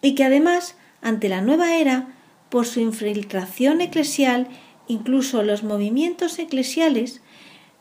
y 0.00 0.14
que 0.14 0.24
además, 0.24 0.76
ante 1.02 1.28
la 1.28 1.42
nueva 1.42 1.76
era, 1.76 2.08
por 2.48 2.64
su 2.64 2.80
infiltración 2.80 3.82
eclesial, 3.82 4.48
incluso 4.88 5.42
los 5.42 5.62
movimientos 5.62 6.38
eclesiales, 6.38 7.20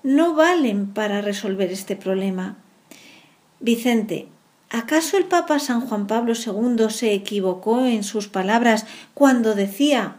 no 0.03 0.35
valen 0.35 0.87
para 0.87 1.21
resolver 1.21 1.71
este 1.71 1.95
problema. 1.95 2.57
Vicente, 3.61 4.27
¿acaso 4.69 5.15
el 5.15 5.23
Papa 5.23 5.59
San 5.59 5.79
Juan 5.79 6.05
Pablo 6.05 6.33
II 6.33 6.89
se 6.89 7.13
equivocó 7.13 7.85
en 7.85 8.03
sus 8.03 8.27
palabras 8.27 8.85
cuando 9.13 9.55
decía 9.55 10.17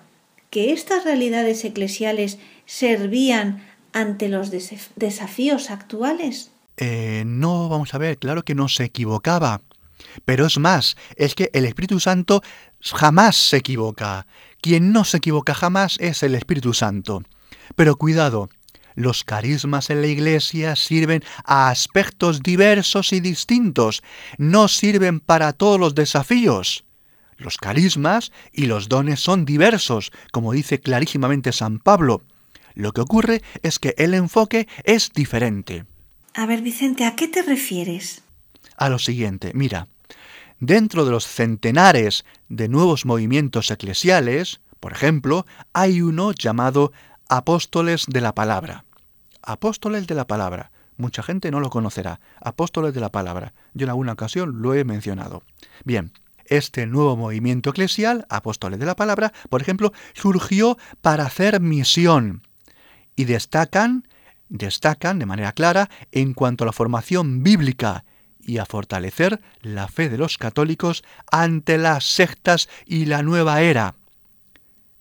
que 0.49 0.73
estas 0.73 1.05
realidades 1.05 1.63
eclesiales 1.67 2.39
servían 2.65 3.63
ante 3.93 4.31
los 4.31 4.51
desafíos 4.97 5.71
actuales? 5.71 6.54
Eh, 6.77 7.25
no, 7.27 7.69
vamos 7.69 7.95
a 7.95 7.99
ver, 7.99 8.19
claro 8.19 8.45
que 8.45 8.55
no 8.55 8.69
se 8.69 8.85
equivocaba. 8.85 9.61
Pero 10.25 10.47
es 10.47 10.59
más, 10.59 10.97
es 11.17 11.35
que 11.35 11.51
el 11.53 11.65
Espíritu 11.65 12.01
Santo 12.01 12.43
jamás 12.81 13.37
se 13.37 13.59
equivoca. 13.59 14.27
Quien 14.61 14.93
no 14.93 15.05
se 15.05 15.19
equivoca 15.19 15.55
jamás 15.55 15.97
es 16.01 16.23
el 16.23 16.35
Espíritu 16.35 16.75
Santo. 16.75 17.23
Pero 17.77 17.97
cuidado, 17.97 18.49
los 18.95 19.25
carismas 19.25 19.91
en 19.91 20.03
la 20.03 20.07
Iglesia 20.07 20.77
sirven 20.77 21.23
a 21.45 21.69
aspectos 21.69 22.43
diversos 22.43 23.13
y 23.13 23.21
distintos, 23.21 24.03
no 24.39 24.69
sirven 24.69 25.21
para 25.21 25.53
todos 25.53 25.81
los 25.81 25.95
desafíos. 25.95 26.85
Los 27.37 27.57
carismas 27.57 28.31
y 28.53 28.67
los 28.67 28.89
dones 28.89 29.21
son 29.21 29.45
diversos, 29.45 30.13
como 30.31 30.53
dice 30.53 30.81
clarísimamente 30.81 31.53
San 31.53 31.81
Pablo. 31.81 32.23
Lo 32.75 32.93
que 32.93 33.01
ocurre 33.01 33.43
es 33.63 33.79
que 33.79 33.95
el 33.99 34.15
enfoque 34.15 34.69
es 34.85 35.11
diferente. 35.13 35.85
A 36.35 36.47
ver, 36.47 36.63
Vicente, 36.63 37.05
¿a 37.05 37.15
qué 37.15 37.29
te 37.29 37.43
refieres? 37.43 38.23
A 38.77 38.89
lo 38.89 38.99
siguiente, 38.99 39.53
mira, 39.55 39.87
dentro 40.59 41.05
de 41.05 41.13
los 41.13 41.29
centenares 41.29 42.25
de 42.49 42.69
nuevos 42.69 43.07
movimientos 43.07 43.71
eclesiales, 43.71 44.61
por 44.81 44.93
ejemplo, 44.93 45.47
hay 45.73 46.03
uno 46.03 46.33
llamado 46.33 46.93
Apóstoles 47.29 48.07
de 48.09 48.21
la 48.21 48.35
Palabra. 48.35 48.85
Apóstoles 49.43 50.09
de 50.09 50.17
la 50.17 50.27
Palabra. 50.27 50.73
Mucha 50.97 51.23
gente 51.23 51.53
no 51.53 51.61
lo 51.61 51.71
conocerá. 51.71 52.19
Apóstoles 52.41 52.95
de 52.95 53.01
la 53.01 53.11
Palabra. 53.11 53.55
Yo 53.73 53.85
en 53.85 53.91
alguna 53.91 54.13
ocasión 54.13 54.61
lo 54.61 54.75
he 54.75 54.85
mencionado. 54.85 55.45
Bien, 55.85 56.11
este 56.47 56.87
nuevo 56.87 57.17
movimiento 57.17 57.71
eclesial, 57.71 58.27
Apóstoles 58.29 58.81
de 58.81 58.87
la 58.87 58.97
Palabra, 58.97 59.33
por 59.51 59.63
ejemplo, 59.63 59.93
surgió 60.15 60.79
para 61.01 61.27
hacer 61.27 61.61
misión 61.61 62.43
y 63.15 63.25
destacan 63.25 64.09
destacan 64.49 65.19
de 65.19 65.27
manera 65.27 65.53
clara 65.53 65.91
en 66.13 66.35
cuanto 66.35 66.65
a 66.65 66.67
la 66.67 66.73
formación 66.73 67.43
bíblica 67.43 68.05
y 68.41 68.59
a 68.59 68.67
fortalecer 68.67 69.41
la 69.63 69.89
fe 69.89 70.09
de 70.09 70.19
los 70.19 70.39
católicos 70.39 71.03
ante 71.31 71.79
las 71.79 72.05
sectas 72.05 72.69
y 72.87 73.07
la 73.07 73.23
nueva 73.23 73.63
era. 73.63 73.97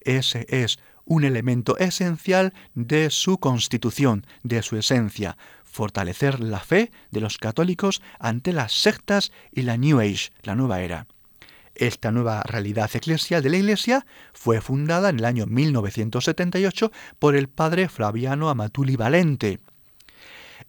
Ese 0.01 0.45
es 0.49 0.79
un 1.06 1.23
elemento 1.23 1.77
esencial 1.77 2.53
de 2.73 3.10
su 3.10 3.38
constitución, 3.38 4.25
de 4.43 4.62
su 4.62 4.77
esencia, 4.77 5.38
fortalecer 5.63 6.39
la 6.39 6.60
fe 6.60 6.91
de 7.12 7.19
los 7.19 7.38
católicos 7.38 8.01
ante 8.19 8.53
las 8.53 8.71
sectas 8.71 9.32
y 9.51 9.63
la 9.63 9.77
New 9.77 9.99
Age, 9.99 10.32
la 10.43 10.56
nueva 10.56 10.82
era. 10.82 11.08
Esta 11.76 12.12
nueva 12.12 12.44
realidad 12.44 12.90
eclesial 12.94 13.42
de 13.42 13.50
la 13.50 13.58
Iglesia 13.58 14.06
fue 14.34 14.62
fundada 14.62 15.10
en 15.10 15.20
el 15.20 15.26
año 15.26 15.48
1978 15.48 16.92
por 17.18 17.36
el 17.36 17.50
padre 17.50 17.90
Flaviano 17.90 18.50
Amatuli 18.50 18.96
Valente. 18.96 19.60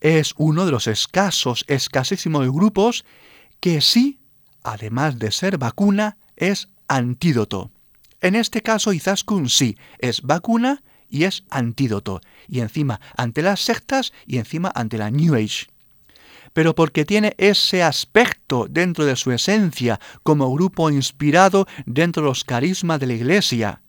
Es 0.00 0.34
uno 0.38 0.64
de 0.64 0.72
los 0.72 0.86
escasos, 0.86 1.64
escasísimos 1.68 2.50
grupos 2.50 3.04
que 3.60 3.80
sí, 3.80 4.18
además 4.62 5.18
de 5.18 5.30
ser 5.30 5.58
vacuna, 5.58 6.16
es 6.36 6.68
antídoto. 6.88 7.70
En 8.20 8.34
este 8.34 8.62
caso, 8.62 8.92
Izaskun 8.92 9.50
sí, 9.50 9.76
es 9.98 10.22
vacuna 10.22 10.82
y 11.10 11.24
es 11.24 11.44
antídoto. 11.50 12.22
Y 12.48 12.60
encima 12.60 13.00
ante 13.16 13.42
las 13.42 13.60
sectas 13.60 14.12
y 14.26 14.38
encima 14.38 14.72
ante 14.74 14.96
la 14.96 15.10
New 15.10 15.34
Age 15.34 15.66
pero 16.54 16.74
porque 16.74 17.04
tiene 17.04 17.34
ese 17.36 17.82
aspecto 17.82 18.66
dentro 18.70 19.04
de 19.04 19.16
su 19.16 19.30
esencia 19.32 20.00
como 20.22 20.50
grupo 20.50 20.88
inspirado 20.88 21.66
dentro 21.84 22.22
de 22.22 22.30
los 22.30 22.44
carismas 22.44 22.98
de 23.00 23.08
la 23.08 23.12
Iglesia. 23.12 23.82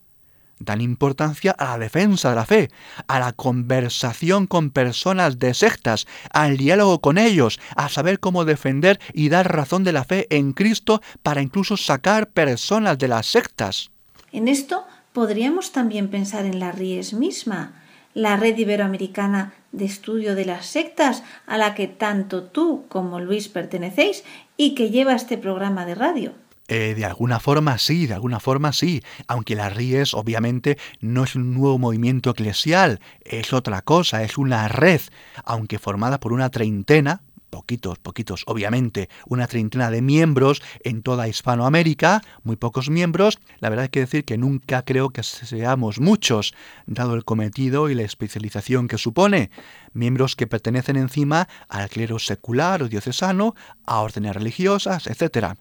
Dan 0.58 0.82
importancia 0.82 1.52
a 1.52 1.66
la 1.66 1.78
defensa 1.78 2.30
de 2.30 2.36
la 2.36 2.46
fe, 2.46 2.72
a 3.08 3.20
la 3.20 3.34
conversación 3.34 4.48
con 4.48 4.72
personas 4.72 5.38
de 5.38 5.54
sectas, 5.54 6.08
al 6.32 6.58
diálogo 6.58 7.02
con 7.02 7.18
ellos, 7.18 7.60
a 7.76 7.90
saber 7.90 8.20
cómo 8.20 8.46
defender 8.46 9.00
y 9.14 9.30
dar 9.30 9.54
razón 9.54 9.84
de 9.84 9.92
la 9.92 10.06
fe 10.06 10.28
en 10.30 10.54
Cristo 10.54 11.02
para 11.24 11.42
incluso 11.42 11.76
sacar 11.76 12.30
personas 12.30 12.98
de 12.98 13.10
las 13.10 13.28
sectas. 13.28 13.92
En 14.32 14.48
esto 14.48 14.86
podríamos 15.12 15.72
también 15.72 16.10
pensar 16.10 16.46
en 16.46 16.60
la 16.60 16.72
Ries 16.72 17.14
misma, 17.14 17.85
la 18.16 18.38
red 18.38 18.58
iberoamericana 18.58 19.54
de 19.72 19.86
estudio 19.86 20.34
de 20.34 20.46
las 20.46 20.66
sectas 20.66 21.22
a 21.46 21.58
la 21.58 21.76
que 21.76 21.88
tanto 21.88 22.44
tú 22.44 22.86
como 22.88 23.20
Luis 23.20 23.50
pertenecéis 23.50 24.24
y 24.58 24.74
que 24.74 24.90
lleva 24.90 25.14
este 25.14 25.38
programa 25.38 25.86
de 25.86 25.94
radio. 25.94 26.34
Eh, 26.68 26.96
de 26.96 27.06
alguna 27.06 27.40
forma 27.40 27.78
sí, 27.78 28.08
de 28.08 28.16
alguna 28.16 28.40
forma 28.40 28.74
sí, 28.74 29.04
aunque 29.28 29.56
la 29.56 29.70
RIES 29.70 30.16
obviamente 30.16 30.80
no 31.00 31.24
es 31.24 31.36
un 31.36 31.54
nuevo 31.54 31.78
movimiento 31.78 32.32
eclesial, 32.32 33.00
es 33.24 33.54
otra 33.54 33.84
cosa, 33.84 34.24
es 34.24 34.40
una 34.40 34.68
red, 34.68 35.02
aunque 35.44 35.78
formada 35.78 36.20
por 36.20 36.34
una 36.34 36.50
treintena, 36.50 37.22
poquitos, 37.56 38.00
poquitos, 38.00 38.44
obviamente, 38.48 39.08
una 39.28 39.48
treintena 39.48 39.90
de 39.90 40.02
miembros 40.02 40.62
en 40.84 41.02
toda 41.04 41.30
Hispanoamérica, 41.30 42.22
muy 42.44 42.58
pocos 42.58 42.90
miembros. 42.90 43.40
La 43.60 43.70
verdad 43.70 43.84
hay 43.84 43.90
que 43.90 44.02
decir 44.02 44.26
que 44.26 44.38
nunca 44.38 44.84
creo 44.84 45.12
que 45.12 45.24
seamos 45.24 46.02
muchos, 46.02 46.54
dado 46.86 47.16
el 47.16 47.24
cometido 47.24 47.90
y 47.90 47.96
la 47.96 48.04
especialización 48.04 48.90
que 48.90 48.98
supone. 48.98 49.52
Miembros 49.94 50.36
que 50.36 50.48
pertenecen 50.48 50.98
encima 50.98 51.48
al 51.70 51.88
clero 51.88 52.20
secular 52.20 52.84
o 52.84 52.90
diocesano, 52.90 53.56
a 53.86 54.02
órdenes 54.02 54.36
religiosas, 54.36 55.08
etc. 55.08 55.56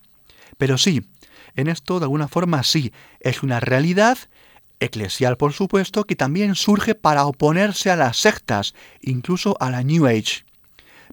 Pero 0.59 0.79
sí, 0.79 1.07
en 1.55 1.69
esto 1.69 2.01
de 2.01 2.07
alguna 2.07 2.27
forma 2.27 2.65
sí, 2.65 2.93
es 3.21 3.45
una 3.45 3.61
realidad 3.61 4.19
eclesial 4.81 5.37
por 5.37 5.53
supuesto, 5.53 6.03
que 6.03 6.17
también 6.17 6.57
surge 6.57 6.97
para 6.97 7.25
oponerse 7.27 7.93
a 7.93 7.97
las 7.97 8.17
sectas, 8.17 8.75
incluso 9.01 9.57
a 9.61 9.71
la 9.71 9.85
New 9.85 10.07
Age. 10.07 10.45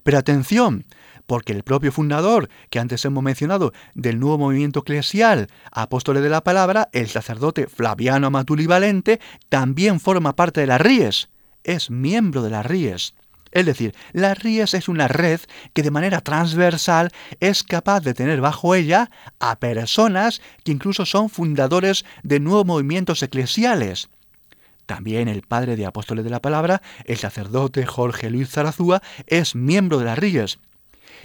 Pero 0.02 0.18
atención, 0.18 0.84
porque 1.26 1.52
el 1.52 1.62
propio 1.62 1.92
fundador, 1.92 2.48
que 2.70 2.78
antes 2.78 3.04
hemos 3.04 3.22
mencionado, 3.22 3.72
del 3.94 4.20
nuevo 4.20 4.38
movimiento 4.38 4.80
eclesial, 4.80 5.48
Apóstoles 5.70 6.22
de 6.22 6.28
la 6.28 6.44
Palabra, 6.44 6.88
el 6.92 7.08
sacerdote 7.08 7.66
Flaviano 7.68 8.26
Amatuli 8.26 8.66
Valente, 8.66 9.20
también 9.48 10.00
forma 10.00 10.34
parte 10.36 10.60
de 10.60 10.66
las 10.66 10.80
RIES, 10.80 11.30
es 11.64 11.90
miembro 11.90 12.42
de 12.42 12.50
las 12.50 12.66
RIES. 12.66 13.14
Es 13.52 13.66
decir, 13.66 13.94
la 14.12 14.34
RIES 14.34 14.74
es 14.74 14.88
una 14.88 15.08
red 15.08 15.40
que 15.74 15.82
de 15.82 15.90
manera 15.90 16.22
transversal 16.22 17.12
es 17.38 17.62
capaz 17.62 18.00
de 18.00 18.14
tener 18.14 18.40
bajo 18.40 18.74
ella 18.74 19.10
a 19.40 19.58
personas 19.58 20.40
que 20.64 20.72
incluso 20.72 21.04
son 21.04 21.28
fundadores 21.28 22.04
de 22.22 22.40
nuevos 22.40 22.64
movimientos 22.64 23.22
eclesiales. 23.22 24.08
También 24.86 25.28
el 25.28 25.42
padre 25.42 25.76
de 25.76 25.86
Apóstoles 25.86 26.24
de 26.24 26.30
la 26.30 26.42
Palabra, 26.42 26.82
el 27.04 27.16
sacerdote 27.16 27.86
Jorge 27.86 28.30
Luis 28.30 28.50
Zarazúa, 28.50 29.02
es 29.26 29.54
miembro 29.54 29.98
de 29.98 30.04
las 30.06 30.18
RIES. 30.18 30.58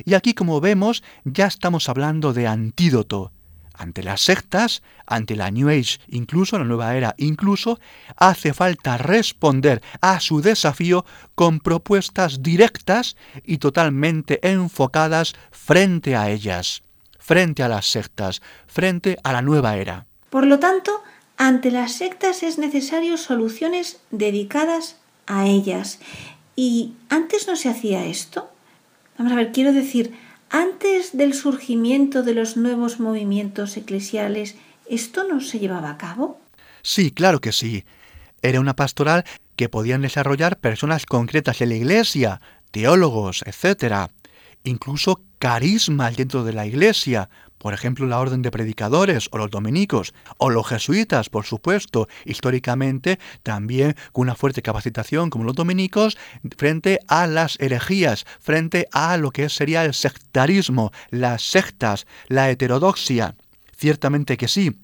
Y 0.06 0.14
aquí, 0.14 0.34
como 0.34 0.62
vemos, 0.62 1.04
ya 1.24 1.48
estamos 1.48 1.90
hablando 1.90 2.34
de 2.34 2.48
antídoto. 2.48 3.32
Ante 3.74 4.02
las 4.02 4.22
sectas, 4.22 4.82
ante 5.06 5.36
la 5.36 5.52
New 5.52 5.70
Age, 5.70 6.00
incluso 6.08 6.58
la 6.58 6.66
nueva 6.66 6.96
era, 6.96 7.14
incluso, 7.18 7.80
hace 8.16 8.54
falta 8.54 8.98
responder 8.98 9.84
a 10.02 10.20
su 10.20 10.42
desafío 10.42 11.06
con 11.36 11.60
propuestas 11.60 12.42
directas 12.42 13.16
y 13.44 13.60
totalmente 13.60 14.40
enfocadas 14.48 15.36
frente 15.52 16.16
a 16.16 16.32
ellas, 16.32 16.82
frente 17.20 17.62
a 17.62 17.68
las 17.68 17.86
sectas, 17.86 18.42
frente 18.66 19.18
a 19.24 19.32
la 19.32 19.44
nueva 19.44 19.78
era. 19.78 20.08
Por 20.32 20.48
lo 20.48 20.58
tanto, 20.58 21.04
ante 21.38 21.72
las 21.72 21.94
sectas 21.94 22.44
es 22.44 22.58
necesario 22.58 23.18
soluciones 23.18 24.00
dedicadas 24.12 24.98
a 25.26 25.46
ellas. 25.46 26.00
¿Y 26.56 26.94
antes 27.10 27.48
no 27.48 27.56
se 27.56 27.70
hacía 27.70 28.06
esto? 28.06 28.50
Vamos 29.18 29.34
a 29.34 29.36
ver, 29.36 29.52
quiero 29.52 29.74
decir, 29.74 30.14
Antes 30.50 31.18
del 31.18 31.34
surgimiento 31.34 32.24
de 32.24 32.34
los 32.34 32.56
nuevos 32.56 33.02
movimientos 33.02 33.76
eclesiales, 33.76 34.56
¿esto 34.90 35.26
no 35.28 35.42
se 35.42 35.60
llevaba 35.60 35.90
a 35.90 35.98
cabo? 35.98 36.40
Sí, 36.84 37.12
claro 37.12 37.42
que 37.42 37.52
sí. 37.52 37.84
Era 38.42 38.62
una 38.62 38.76
pastoral 38.76 39.26
que 39.58 39.68
podían 39.68 40.02
desarrollar 40.02 40.58
personas 40.58 41.06
concretas 41.06 41.60
en 41.60 41.70
la 41.70 41.76
iglesia, 41.76 42.40
teólogos, 42.72 43.44
etc. 43.46 44.10
Incluso 44.64 45.22
carismas 45.38 46.16
dentro 46.16 46.46
de 46.46 46.54
la 46.54 46.66
iglesia, 46.66 47.30
por 47.58 47.74
ejemplo 47.74 48.06
la 48.06 48.20
orden 48.20 48.42
de 48.42 48.52
predicadores 48.52 49.30
o 49.32 49.38
los 49.38 49.52
dominicos, 49.52 50.14
o 50.38 50.50
los 50.50 50.68
jesuitas, 50.68 51.30
por 51.30 51.46
supuesto, 51.46 52.08
históricamente 52.26 53.20
también 53.44 53.96
con 54.12 54.24
una 54.24 54.36
fuerte 54.36 54.62
capacitación 54.62 55.30
como 55.30 55.46
los 55.46 55.56
dominicos 55.56 56.18
frente 56.58 57.00
a 57.08 57.28
las 57.28 57.60
herejías, 57.60 58.26
frente 58.40 58.88
a 58.92 59.18
lo 59.18 59.32
que 59.32 59.50
sería 59.50 59.86
el 59.86 59.94
sectarismo, 59.94 60.92
las 61.10 61.42
sectas, 61.44 62.06
la 62.28 62.50
heterodoxia. 62.50 63.36
Ciertamente 63.76 64.38
que 64.38 64.48
sí. 64.48 64.76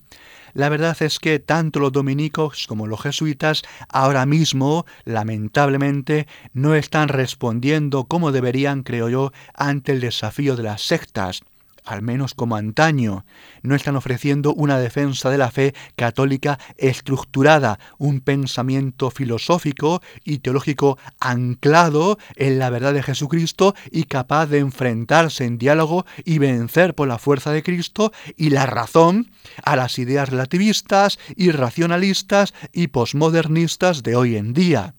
La 0.53 0.69
verdad 0.69 0.95
es 1.01 1.17
que 1.17 1.39
tanto 1.39 1.79
los 1.79 1.91
dominicos 1.91 2.67
como 2.67 2.85
los 2.85 3.01
jesuitas 3.01 3.63
ahora 3.89 4.27
mismo, 4.27 4.85
lamentablemente, 5.03 6.27
no 6.53 6.75
están 6.75 7.07
respondiendo 7.07 8.03
como 8.03 8.31
deberían, 8.31 8.83
creo 8.83 9.09
yo, 9.09 9.31
ante 9.55 9.93
el 9.93 9.99
desafío 9.99 10.55
de 10.55 10.63
las 10.63 10.83
sectas 10.83 11.41
al 11.85 12.01
menos 12.01 12.33
como 12.33 12.55
antaño, 12.55 13.25
no 13.61 13.75
están 13.75 13.95
ofreciendo 13.95 14.53
una 14.53 14.79
defensa 14.79 15.29
de 15.29 15.37
la 15.37 15.51
fe 15.51 15.73
católica 15.95 16.59
estructurada, 16.77 17.79
un 17.97 18.19
pensamiento 18.19 19.11
filosófico 19.11 20.01
y 20.23 20.39
teológico 20.39 20.97
anclado 21.19 22.17
en 22.35 22.59
la 22.59 22.69
verdad 22.69 22.93
de 22.93 23.03
Jesucristo 23.03 23.75
y 23.91 24.03
capaz 24.03 24.47
de 24.47 24.59
enfrentarse 24.59 25.45
en 25.45 25.57
diálogo 25.57 26.05
y 26.25 26.37
vencer 26.37 26.95
por 26.95 27.07
la 27.07 27.17
fuerza 27.17 27.51
de 27.51 27.63
Cristo 27.63 28.11
y 28.37 28.49
la 28.49 28.65
razón 28.65 29.31
a 29.63 29.75
las 29.75 29.99
ideas 29.99 30.29
relativistas, 30.29 31.19
irracionalistas 31.35 32.53
y 32.71 32.87
posmodernistas 32.87 34.03
de 34.03 34.15
hoy 34.15 34.37
en 34.37 34.53
día. 34.53 34.95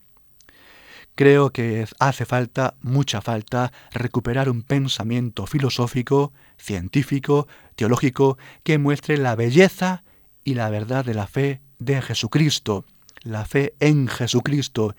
Creo 1.16 1.50
que 1.50 1.86
hace 2.00 2.24
falta, 2.24 2.74
mucha 2.80 3.20
falta, 3.20 3.70
recuperar 3.92 4.48
un 4.48 4.62
pensamiento 4.62 5.46
filosófico, 5.46 6.32
científico, 6.58 7.46
teológico, 7.76 8.36
que 8.64 8.78
muestre 8.78 9.16
la 9.16 9.36
belleza 9.36 10.02
y 10.42 10.54
la 10.54 10.68
verdad 10.70 11.04
de 11.04 11.14
la 11.14 11.28
fe 11.28 11.60
de 11.78 12.02
Jesucristo, 12.02 12.84
la 13.22 13.44
fe 13.44 13.74
en 13.78 14.08
Jesucristo. 14.08 14.96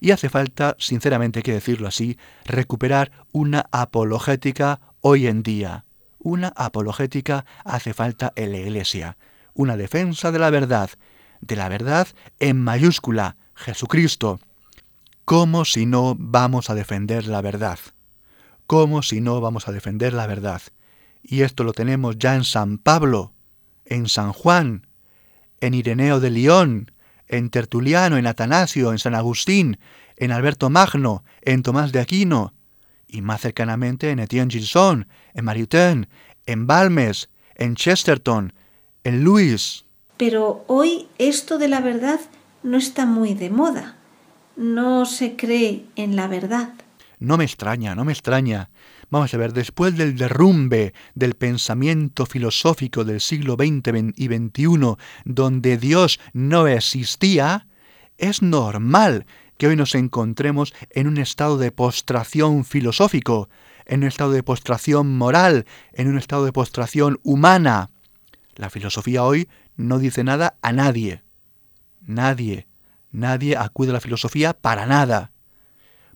Y 0.00 0.12
hace 0.12 0.30
falta, 0.30 0.74
sinceramente 0.78 1.40
hay 1.40 1.42
que 1.42 1.52
decirlo 1.52 1.86
así, 1.86 2.16
recuperar 2.46 3.12
una 3.32 3.66
apologética 3.70 4.80
hoy 5.02 5.26
en 5.26 5.42
día. 5.42 5.84
Una 6.18 6.48
apologética 6.56 7.44
hace 7.64 7.92
falta 7.92 8.32
en 8.36 8.52
la 8.52 8.58
Iglesia, 8.58 9.18
una 9.52 9.76
defensa 9.76 10.32
de 10.32 10.38
la 10.38 10.48
verdad, 10.48 10.88
de 11.42 11.56
la 11.56 11.68
verdad 11.68 12.08
en 12.40 12.58
mayúscula, 12.64 13.36
Jesucristo 13.54 14.40
¿Cómo 15.28 15.66
si 15.66 15.84
no 15.84 16.16
vamos 16.18 16.70
a 16.70 16.74
defender 16.74 17.26
la 17.26 17.42
verdad? 17.42 17.78
¿Cómo 18.66 19.02
si 19.02 19.20
no 19.20 19.42
vamos 19.42 19.68
a 19.68 19.72
defender 19.72 20.14
la 20.14 20.26
verdad? 20.26 20.62
Y 21.22 21.42
esto 21.42 21.64
lo 21.64 21.74
tenemos 21.74 22.16
ya 22.18 22.34
en 22.34 22.44
San 22.44 22.78
Pablo, 22.78 23.34
en 23.84 24.08
San 24.08 24.32
Juan, 24.32 24.86
en 25.60 25.74
Ireneo 25.74 26.18
de 26.18 26.30
León, 26.30 26.92
en 27.26 27.50
Tertuliano, 27.50 28.16
en 28.16 28.26
Atanasio, 28.26 28.90
en 28.90 28.98
San 28.98 29.14
Agustín, 29.14 29.78
en 30.16 30.32
Alberto 30.32 30.70
Magno, 30.70 31.24
en 31.42 31.62
Tomás 31.62 31.92
de 31.92 32.00
Aquino, 32.00 32.54
y 33.06 33.20
más 33.20 33.42
cercanamente 33.42 34.10
en 34.10 34.20
Etienne 34.20 34.50
Gilson, 34.50 35.08
en 35.34 35.44
Maritain, 35.44 36.08
en 36.46 36.66
Balmes, 36.66 37.28
en 37.54 37.74
Chesterton, 37.74 38.54
en 39.04 39.24
Luis. 39.24 39.84
Pero 40.16 40.64
hoy 40.68 41.08
esto 41.18 41.58
de 41.58 41.68
la 41.68 41.82
verdad 41.82 42.18
no 42.62 42.78
está 42.78 43.04
muy 43.04 43.34
de 43.34 43.50
moda 43.50 43.97
no 44.58 45.06
se 45.06 45.36
cree 45.36 45.86
en 45.96 46.16
la 46.16 46.26
verdad. 46.26 46.74
No 47.20 47.36
me 47.38 47.44
extraña, 47.44 47.94
no 47.94 48.04
me 48.04 48.12
extraña. 48.12 48.70
Vamos 49.10 49.32
a 49.32 49.38
ver, 49.38 49.52
después 49.52 49.96
del 49.96 50.16
derrumbe 50.16 50.92
del 51.14 51.34
pensamiento 51.34 52.26
filosófico 52.26 53.04
del 53.04 53.20
siglo 53.20 53.54
XX 53.54 54.12
y 54.16 54.26
XXI, 54.26 54.96
donde 55.24 55.78
Dios 55.78 56.20
no 56.32 56.66
existía, 56.66 57.66
es 58.18 58.42
normal 58.42 59.26
que 59.56 59.68
hoy 59.68 59.76
nos 59.76 59.94
encontremos 59.94 60.74
en 60.90 61.08
un 61.08 61.18
estado 61.18 61.56
de 61.56 61.72
postración 61.72 62.64
filosófico, 62.64 63.48
en 63.86 64.02
un 64.02 64.08
estado 64.08 64.32
de 64.32 64.42
postración 64.42 65.16
moral, 65.16 65.66
en 65.92 66.08
un 66.08 66.18
estado 66.18 66.44
de 66.44 66.52
postración 66.52 67.18
humana. 67.22 67.90
La 68.54 68.70
filosofía 68.70 69.24
hoy 69.24 69.48
no 69.76 69.98
dice 69.98 70.22
nada 70.22 70.58
a 70.62 70.72
nadie. 70.72 71.22
Nadie. 72.02 72.67
Nadie 73.18 73.56
acude 73.56 73.90
a 73.90 73.94
la 73.94 74.00
filosofía 74.00 74.52
para 74.52 74.86
nada, 74.86 75.32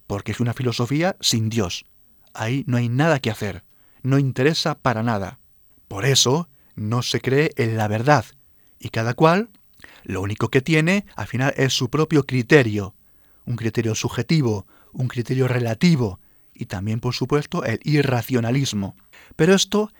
porque 0.06 0.30
es 0.30 0.38
una 0.38 0.54
filosofía 0.54 1.16
sin 1.20 1.48
Dios. 1.48 1.84
Ahí 2.32 2.62
no 2.68 2.76
hay 2.76 2.88
nada 2.88 3.18
que 3.18 3.28
hacer, 3.28 3.64
no 4.02 4.20
interesa 4.20 4.78
para 4.78 5.02
nada. 5.02 5.40
Por 5.88 6.06
eso 6.06 6.48
no 6.76 7.02
se 7.02 7.20
cree 7.20 7.50
en 7.56 7.76
la 7.76 7.88
verdad, 7.88 8.24
y 8.78 8.90
cada 8.90 9.14
cual 9.14 9.50
lo 10.04 10.20
único 10.20 10.48
que 10.48 10.60
tiene 10.60 11.04
al 11.16 11.26
final 11.26 11.52
es 11.56 11.72
su 11.72 11.90
propio 11.90 12.22
criterio, 12.22 12.94
un 13.46 13.56
criterio 13.56 13.96
subjetivo, 13.96 14.68
un 14.92 15.08
criterio 15.08 15.48
relativo, 15.48 16.20
y 16.54 16.66
también 16.66 17.00
por 17.00 17.14
supuesto 17.14 17.64
el 17.64 17.80
irracionalismo. 17.82 18.94
Pero 19.34 19.54
esto, 19.54 19.90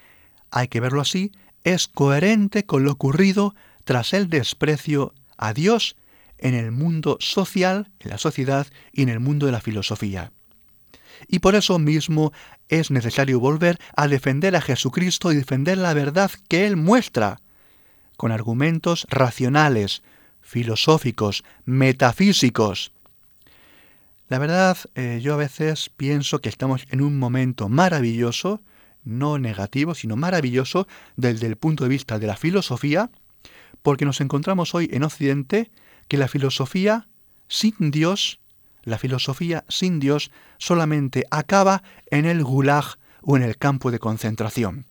hay 0.52 0.68
que 0.68 0.78
verlo 0.78 1.00
así, 1.00 1.32
es 1.64 1.88
coherente 1.88 2.64
con 2.64 2.84
lo 2.84 2.92
ocurrido 2.92 3.56
tras 3.82 4.12
el 4.12 4.28
desprecio 4.28 5.14
a 5.36 5.52
Dios 5.52 5.96
en 6.42 6.54
el 6.54 6.72
mundo 6.72 7.16
social, 7.20 7.88
en 8.00 8.10
la 8.10 8.18
sociedad 8.18 8.66
y 8.92 9.02
en 9.02 9.08
el 9.08 9.20
mundo 9.20 9.46
de 9.46 9.52
la 9.52 9.60
filosofía. 9.60 10.32
Y 11.28 11.38
por 11.38 11.54
eso 11.54 11.78
mismo 11.78 12.32
es 12.68 12.90
necesario 12.90 13.38
volver 13.38 13.78
a 13.96 14.08
defender 14.08 14.56
a 14.56 14.60
Jesucristo 14.60 15.32
y 15.32 15.36
defender 15.36 15.78
la 15.78 15.94
verdad 15.94 16.30
que 16.48 16.66
Él 16.66 16.76
muestra, 16.76 17.40
con 18.16 18.32
argumentos 18.32 19.06
racionales, 19.08 20.02
filosóficos, 20.40 21.44
metafísicos. 21.64 22.92
La 24.28 24.38
verdad, 24.38 24.76
eh, 24.94 25.20
yo 25.22 25.34
a 25.34 25.36
veces 25.36 25.90
pienso 25.96 26.40
que 26.40 26.48
estamos 26.48 26.86
en 26.90 27.02
un 27.02 27.18
momento 27.18 27.68
maravilloso, 27.68 28.60
no 29.04 29.38
negativo, 29.38 29.94
sino 29.94 30.16
maravilloso 30.16 30.88
desde 31.16 31.46
el 31.46 31.56
punto 31.56 31.84
de 31.84 31.90
vista 31.90 32.18
de 32.18 32.26
la 32.26 32.36
filosofía, 32.36 33.10
porque 33.82 34.04
nos 34.04 34.20
encontramos 34.20 34.74
hoy 34.74 34.88
en 34.92 35.04
Occidente 35.04 35.70
que 36.12 36.18
la 36.18 36.28
filosofía 36.28 37.08
sin 37.48 37.90
Dios, 37.90 38.38
la 38.82 38.98
filosofía 38.98 39.64
sin 39.70 39.98
Dios 39.98 40.30
solamente 40.58 41.24
acaba 41.30 41.82
en 42.10 42.26
el 42.26 42.44
gulag 42.44 42.98
o 43.22 43.38
en 43.38 43.42
el 43.42 43.56
campo 43.56 43.90
de 43.90 43.98
concentración. 43.98 44.84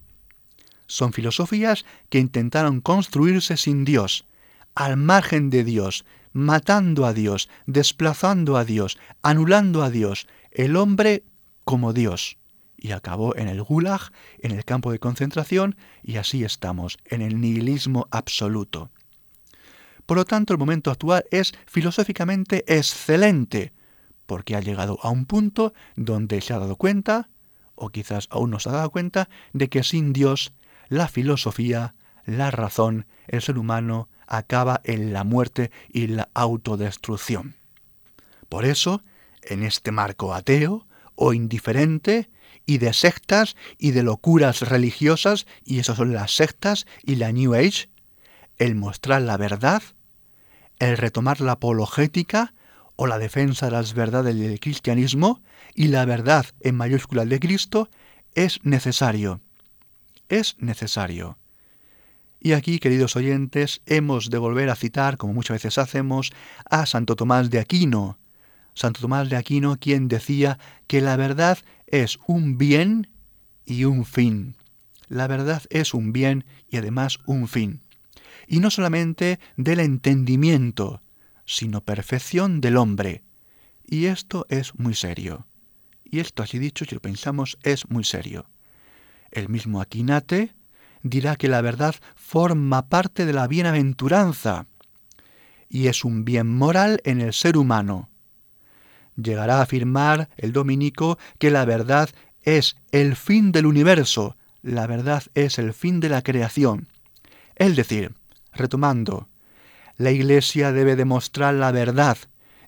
Son 0.88 1.14
filosofías 1.14 1.86
que 2.10 2.18
intentaron 2.18 2.82
construirse 2.82 3.56
sin 3.56 3.86
Dios, 3.86 4.26
al 4.74 4.98
margen 4.98 5.52
de 5.52 5.64
Dios, 5.64 6.06
matando 6.34 7.06
a 7.06 7.14
Dios, 7.14 7.50
desplazando 7.68 8.58
a 8.58 8.66
Dios, 8.66 8.98
anulando 9.22 9.84
a 9.84 9.92
Dios, 9.92 10.26
el 10.50 10.76
hombre 10.76 11.24
como 11.66 11.94
Dios. 11.94 12.40
Y 12.78 12.94
acabó 12.94 13.36
en 13.36 13.48
el 13.48 13.62
gulag, 13.62 14.12
en 14.40 14.54
el 14.54 14.66
campo 14.66 14.92
de 14.92 14.98
concentración, 14.98 15.76
y 16.02 16.16
así 16.16 16.44
estamos, 16.44 16.98
en 17.06 17.22
el 17.22 17.40
nihilismo 17.40 18.08
absoluto. 18.10 18.90
Por 20.12 20.18
lo 20.18 20.26
tanto, 20.26 20.52
el 20.52 20.60
momento 20.60 20.92
actual 20.92 21.24
es 21.32 21.54
filosóficamente 21.68 22.66
excelente, 22.68 23.72
porque 24.26 24.58
ha 24.58 24.60
llegado 24.60 25.00
a 25.04 25.10
un 25.10 25.26
punto 25.26 25.74
donde 25.96 26.42
se 26.42 26.54
ha 26.54 26.60
dado 26.60 26.76
cuenta, 26.76 27.30
o 27.76 27.92
quizás 27.92 28.28
aún 28.30 28.50
no 28.50 28.60
se 28.60 28.68
ha 28.68 28.74
dado 28.74 28.90
cuenta, 28.90 29.30
de 29.54 29.70
que 29.70 29.84
sin 29.84 30.12
Dios, 30.12 30.52
la 30.90 31.08
filosofía, 31.08 31.96
la 32.26 32.52
razón, 32.52 33.06
el 33.30 33.42
ser 33.42 33.58
humano 33.58 34.10
acaba 34.28 34.82
en 34.84 35.14
la 35.14 35.24
muerte 35.24 35.72
y 35.88 36.08
la 36.08 36.28
autodestrucción. 36.34 37.56
Por 38.50 38.66
eso, 38.66 39.04
en 39.44 39.64
este 39.64 39.94
marco 39.94 40.34
ateo 40.34 40.88
o 41.16 41.32
indiferente, 41.32 42.30
y 42.66 42.80
de 42.80 42.92
sectas 42.92 43.56
y 43.78 43.92
de 43.92 44.04
locuras 44.04 44.60
religiosas, 44.68 45.48
y 45.64 45.80
esas 45.80 45.96
son 45.96 46.12
las 46.12 46.36
sectas 46.36 46.86
y 47.02 47.16
la 47.16 47.32
New 47.32 47.54
Age, 47.54 47.88
el 48.58 48.76
mostrar 48.76 49.22
la 49.22 49.38
verdad 49.38 49.82
el 50.82 50.98
retomar 50.98 51.42
la 51.42 51.54
apologética 51.54 52.56
o 52.96 53.06
la 53.06 53.20
defensa 53.20 53.68
de 53.68 53.72
las 53.72 53.94
verdades 53.94 54.36
del 54.36 54.60
cristianismo 54.60 55.42
y 55.76 55.88
la 55.88 56.06
verdad 56.06 56.48
en 56.60 56.76
mayúsculas 56.76 57.30
de 57.30 57.40
Cristo 57.40 57.88
es 58.34 58.60
necesario. 58.64 59.42
Es 60.28 60.56
necesario. 60.58 61.38
Y 62.40 62.54
aquí, 62.54 62.80
queridos 62.80 63.16
oyentes, 63.16 63.82
hemos 63.86 64.32
de 64.32 64.40
volver 64.40 64.70
a 64.72 64.76
citar, 64.76 65.18
como 65.18 65.34
muchas 65.34 65.56
veces 65.56 65.78
hacemos, 65.78 66.34
a 66.68 66.88
Santo 66.88 67.16
Tomás 67.16 67.52
de 67.52 67.60
Aquino. 67.60 68.18
Santo 68.74 69.02
Tomás 69.02 69.30
de 69.30 69.36
Aquino, 69.36 69.78
quien 69.78 70.08
decía 70.08 70.58
que 70.88 71.02
la 71.02 71.16
verdad 71.16 71.60
es 71.86 72.18
un 72.26 72.58
bien 72.58 73.08
y 73.66 73.84
un 73.84 74.04
fin. 74.04 74.56
La 75.10 75.28
verdad 75.28 75.62
es 75.70 75.94
un 75.94 76.12
bien 76.12 76.44
y 76.72 76.78
además 76.78 77.20
un 77.28 77.48
fin. 77.48 77.82
Y 78.48 78.60
no 78.60 78.70
solamente 78.70 79.40
del 79.58 79.80
entendimiento, 79.80 81.02
sino 81.46 81.82
perfección 81.82 82.62
del 82.62 82.78
hombre. 82.78 83.24
Y 83.86 84.06
esto 84.06 84.46
es 84.50 84.76
muy 84.76 84.94
serio. 84.94 85.48
Y 86.04 86.20
esto 86.20 86.44
así 86.44 86.60
dicho, 86.60 86.86
si 86.86 86.96
lo 86.96 87.02
pensamos, 87.02 87.58
es 87.64 87.90
muy 87.90 88.04
serio. 88.04 88.48
El 89.32 89.50
mismo 89.50 89.82
Aquinate 89.82 90.54
dirá 91.04 91.36
que 91.36 91.48
la 91.48 91.62
verdad 91.62 91.96
forma 92.16 92.88
parte 92.90 93.26
de 93.26 93.34
la 93.34 93.48
bienaventuranza 93.48 94.68
y 95.72 95.88
es 95.88 96.04
un 96.04 96.26
bien 96.26 96.48
moral 96.48 97.02
en 97.06 97.22
el 97.22 97.34
ser 97.34 97.58
humano. 97.58 98.10
Llegará 99.16 99.60
a 99.60 99.62
afirmar 99.62 100.30
el 100.38 100.52
dominico 100.52 101.18
que 101.40 101.50
la 101.50 101.64
verdad 101.64 102.10
es 102.44 102.76
el 102.92 103.16
fin 103.16 103.52
del 103.52 103.66
universo, 103.66 104.36
la 104.62 104.86
verdad 104.86 105.24
es 105.34 105.60
el 105.60 105.74
fin 105.74 106.02
de 106.02 106.10
la 106.10 106.22
creación. 106.22 106.90
Es 107.56 107.76
decir, 107.76 108.14
retomando, 108.52 109.30
la 109.98 110.12
Iglesia 110.12 110.72
debe 110.72 110.96
demostrar 110.96 111.54
la 111.54 111.72
verdad, 111.72 112.18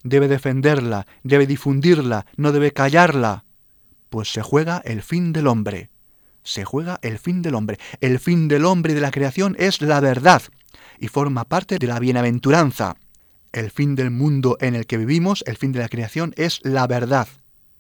debe 0.03 0.27
defenderla, 0.27 1.07
debe 1.23 1.47
difundirla, 1.47 2.25
no 2.35 2.51
debe 2.51 2.73
callarla, 2.73 3.45
pues 4.09 4.31
se 4.31 4.41
juega 4.41 4.81
el 4.85 5.01
fin 5.01 5.33
del 5.33 5.47
hombre. 5.47 5.89
Se 6.43 6.65
juega 6.65 6.99
el 7.01 7.19
fin 7.19 7.41
del 7.41 7.55
hombre. 7.55 7.79
El 8.01 8.19
fin 8.19 8.47
del 8.47 8.65
hombre 8.65 8.91
y 8.91 8.95
de 8.95 9.01
la 9.01 9.11
creación 9.11 9.55
es 9.57 9.81
la 9.81 9.99
verdad 10.01 10.43
y 10.99 11.07
forma 11.07 11.45
parte 11.45 11.79
de 11.79 11.87
la 11.87 11.99
bienaventuranza. 11.99 12.97
El 13.51 13.71
fin 13.71 13.95
del 13.95 14.11
mundo 14.11 14.57
en 14.59 14.75
el 14.75 14.85
que 14.85 14.97
vivimos, 14.97 15.43
el 15.47 15.57
fin 15.57 15.71
de 15.71 15.79
la 15.79 15.89
creación, 15.89 16.33
es 16.37 16.59
la 16.63 16.85
verdad. 16.85 17.27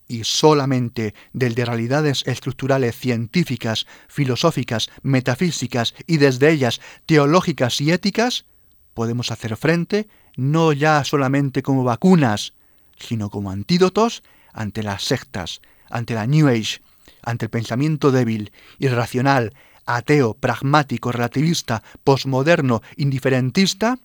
Y 0.07 0.23
solamente 0.25 1.13
del 1.31 1.55
de 1.55 1.65
realidades 1.65 2.23
estructurales 2.25 2.95
científicas, 2.95 3.87
filosóficas, 4.07 4.89
metafísicas 5.01 5.95
y 6.07 6.17
desde 6.17 6.51
ellas 6.51 6.81
teológicas 7.05 7.79
y 7.81 7.91
éticas, 7.91 8.45
podemos 8.93 9.31
hacer 9.31 9.55
frente 9.57 10.07
no 10.35 10.73
ya 10.73 11.03
solamente 11.03 11.61
como 11.63 11.83
vacunas, 11.83 12.53
sino 12.97 13.29
como 13.29 13.51
antídotos 13.51 14.23
ante 14.51 14.83
las 14.83 15.03
sectas, 15.03 15.61
ante 15.89 16.13
la 16.13 16.27
New 16.27 16.47
Age, 16.47 16.81
ante 17.21 17.45
el 17.45 17.49
pensamiento 17.49 18.11
débil, 18.11 18.51
irracional, 18.79 19.53
ateo, 19.85 20.33
pragmático, 20.33 21.11
relativista, 21.11 21.83
posmoderno, 22.03 22.81
indiferentista 22.97 23.99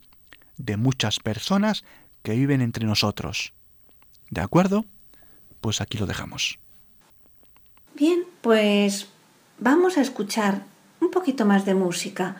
de 0.57 0.77
muchas 0.77 1.21
personas 1.21 1.85
que 2.23 2.35
viven 2.35 2.61
entre 2.61 2.85
nosotros. 2.85 3.53
¿De 4.31 4.41
acuerdo? 4.41 4.85
Pues 5.61 5.81
aquí 5.81 5.99
lo 5.99 6.07
dejamos. 6.07 6.59
Bien, 7.95 8.25
pues 8.43 9.09
vamos 9.59 9.99
a 9.99 10.01
escuchar 10.01 10.63
un 11.01 11.11
poquito 11.11 11.45
más 11.45 11.65
de 11.65 11.75
música. 11.75 12.37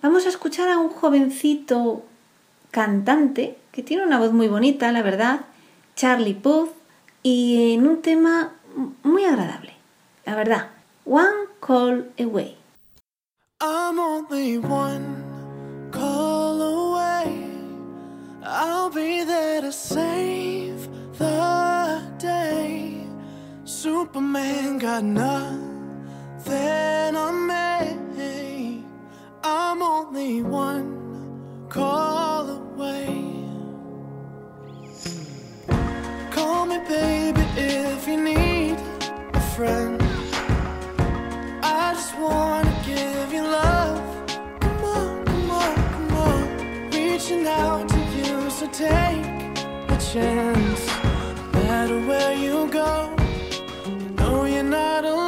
Vamos 0.00 0.26
a 0.26 0.30
escuchar 0.30 0.68
a 0.68 0.78
un 0.78 0.88
jovencito 0.88 2.04
cantante 2.70 3.58
que 3.70 3.82
tiene 3.82 4.04
una 4.04 4.18
voz 4.18 4.32
muy 4.32 4.48
bonita, 4.48 4.90
la 4.92 5.02
verdad, 5.02 5.42
Charlie 5.96 6.34
Puth, 6.34 6.70
y 7.22 7.74
en 7.74 7.86
un 7.86 8.02
tema 8.02 8.52
muy 9.02 9.24
agradable, 9.24 9.74
la 10.24 10.34
verdad, 10.34 10.70
One 11.04 11.48
Call 11.60 12.10
Away. 12.18 12.56
I'm 13.60 13.98
only 13.98 14.58
one 14.58 15.90
call 15.92 16.60
away. 16.60 17.46
I'll 18.42 18.90
be 18.90 19.24
there 19.24 19.60
to 19.60 19.70
save 19.70 20.31
Superman 23.82 24.78
got 24.78 25.02
nothing 25.02 25.56
on 27.16 27.46
me. 27.48 28.84
I'm 29.42 29.82
only 29.82 30.40
one 30.40 31.66
call 31.68 32.48
away. 32.48 33.08
Call 36.30 36.66
me, 36.66 36.78
baby, 36.88 37.44
if 37.56 38.06
you 38.06 38.22
need 38.22 38.76
a 39.34 39.40
friend. 39.56 40.00
I 41.64 41.94
just 41.94 42.16
wanna 42.20 42.72
give 42.86 43.32
you 43.32 43.42
love. 43.42 44.00
Come 44.60 44.84
on, 44.84 45.24
come 45.24 45.50
on, 45.50 45.74
come 45.74 46.12
on. 46.28 46.90
Reaching 46.92 47.48
out 47.48 47.88
to 47.88 47.98
you, 48.16 48.48
so 48.48 48.68
take 48.68 49.26
a 49.88 49.98
chance. 50.12 50.86
No 51.52 51.62
matter 51.64 51.98
where 52.06 52.32
you 52.32 52.68
go, 52.68 53.16
I 54.74 55.02
don't 55.02 55.21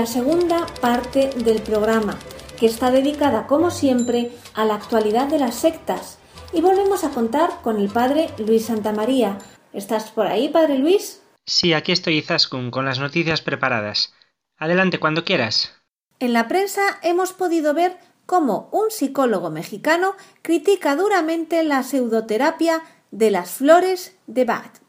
la 0.00 0.06
segunda 0.06 0.64
parte 0.80 1.28
del 1.44 1.60
programa, 1.60 2.18
que 2.58 2.64
está 2.64 2.90
dedicada, 2.90 3.46
como 3.46 3.70
siempre, 3.70 4.32
a 4.54 4.64
la 4.64 4.76
actualidad 4.76 5.26
de 5.26 5.38
las 5.38 5.56
sectas. 5.56 6.18
Y 6.54 6.62
volvemos 6.62 7.04
a 7.04 7.10
contar 7.10 7.60
con 7.60 7.78
el 7.78 7.90
padre 7.90 8.30
Luis 8.38 8.64
Santamaría. 8.64 9.36
¿Estás 9.74 10.10
por 10.10 10.26
ahí, 10.26 10.48
padre 10.48 10.78
Luis? 10.78 11.20
Sí, 11.44 11.74
aquí 11.74 11.92
estoy, 11.92 12.16
Izaskun, 12.16 12.70
con 12.70 12.86
las 12.86 12.98
noticias 12.98 13.42
preparadas. 13.42 14.14
Adelante, 14.56 14.98
cuando 14.98 15.22
quieras. 15.22 15.74
En 16.18 16.32
la 16.32 16.48
prensa 16.48 16.80
hemos 17.02 17.34
podido 17.34 17.74
ver 17.74 17.98
cómo 18.24 18.70
un 18.72 18.90
psicólogo 18.90 19.50
mexicano 19.50 20.14
critica 20.40 20.96
duramente 20.96 21.62
la 21.62 21.82
pseudoterapia 21.82 22.80
de 23.10 23.30
las 23.30 23.50
flores 23.50 24.16
de 24.26 24.46
Bach. 24.46 24.80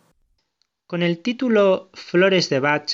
Con 0.88 1.04
el 1.04 1.22
título 1.22 1.90
Flores 1.94 2.50
de 2.50 2.62
Bach, 2.62 2.94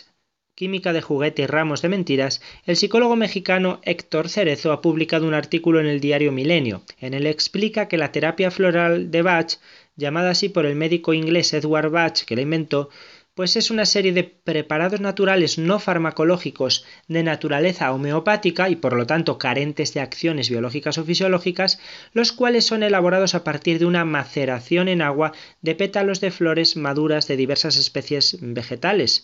Química 0.58 0.92
de 0.92 1.04
juguete 1.04 1.44
y 1.44 1.46
ramos 1.46 1.84
de 1.84 1.90
mentiras, 1.90 2.42
el 2.66 2.78
psicólogo 2.78 3.16
mexicano 3.16 3.80
Héctor 3.84 4.28
Cerezo 4.28 4.72
ha 4.72 4.82
publicado 4.82 5.28
un 5.28 5.36
artículo 5.36 5.80
en 5.80 5.86
el 5.86 6.00
diario 6.00 6.32
Milenio. 6.32 6.82
En 7.00 7.14
él 7.14 7.28
explica 7.28 7.88
que 7.88 8.00
la 8.00 8.12
terapia 8.12 8.50
floral 8.50 9.12
de 9.12 9.22
Bach, 9.22 9.60
llamada 9.98 10.32
así 10.32 10.50
por 10.50 10.66
el 10.66 10.74
médico 10.74 11.14
inglés 11.14 11.54
Edward 11.54 11.92
Bach, 11.92 12.24
que 12.26 12.36
la 12.36 12.42
inventó, 12.42 12.90
pues 13.36 13.56
es 13.56 13.70
una 13.70 13.86
serie 13.86 14.14
de 14.14 14.24
preparados 14.24 15.00
naturales 15.00 15.60
no 15.60 15.78
farmacológicos 15.78 16.86
de 17.08 17.22
naturaleza 17.22 17.94
homeopática 17.94 18.68
y 18.68 18.78
por 18.78 18.94
lo 18.94 19.06
tanto 19.06 19.38
carentes 19.38 19.94
de 19.94 20.00
acciones 20.00 20.50
biológicas 20.50 20.98
o 20.98 21.04
fisiológicas, 21.04 21.80
los 22.14 22.32
cuales 22.32 22.66
son 22.66 22.82
elaborados 22.82 23.36
a 23.36 23.44
partir 23.44 23.78
de 23.78 23.86
una 23.86 24.06
maceración 24.06 24.88
en 24.88 25.04
agua 25.04 25.34
de 25.62 25.76
pétalos 25.76 26.20
de 26.20 26.32
flores 26.32 26.78
maduras 26.78 27.28
de 27.28 27.38
diversas 27.38 27.78
especies 27.78 28.40
vegetales 28.42 29.24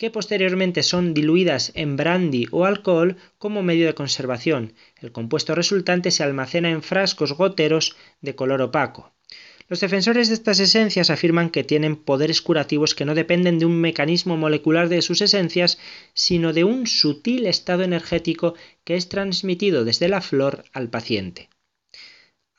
que 0.00 0.10
posteriormente 0.10 0.82
son 0.82 1.12
diluidas 1.12 1.72
en 1.74 1.90
brandy 2.00 2.46
o 2.56 2.64
alcohol 2.64 3.18
como 3.36 3.62
medio 3.62 3.84
de 3.86 3.98
conservación. 4.00 4.72
El 4.96 5.12
compuesto 5.12 5.54
resultante 5.54 6.10
se 6.10 6.22
almacena 6.22 6.70
en 6.70 6.82
frascos 6.82 7.34
goteros 7.34 7.96
de 8.22 8.34
color 8.34 8.62
opaco. 8.62 9.12
Los 9.68 9.80
defensores 9.80 10.28
de 10.28 10.34
estas 10.36 10.58
esencias 10.58 11.10
afirman 11.10 11.50
que 11.50 11.64
tienen 11.64 11.96
poderes 11.96 12.40
curativos 12.40 12.94
que 12.94 13.04
no 13.04 13.14
dependen 13.14 13.58
de 13.58 13.66
un 13.66 13.78
mecanismo 13.78 14.38
molecular 14.38 14.88
de 14.88 15.02
sus 15.02 15.20
esencias, 15.20 15.78
sino 16.14 16.54
de 16.54 16.64
un 16.64 16.86
sutil 16.86 17.46
estado 17.46 17.82
energético 17.82 18.54
que 18.84 18.96
es 18.96 19.10
transmitido 19.10 19.84
desde 19.84 20.08
la 20.08 20.22
flor 20.22 20.64
al 20.72 20.88
paciente. 20.88 21.49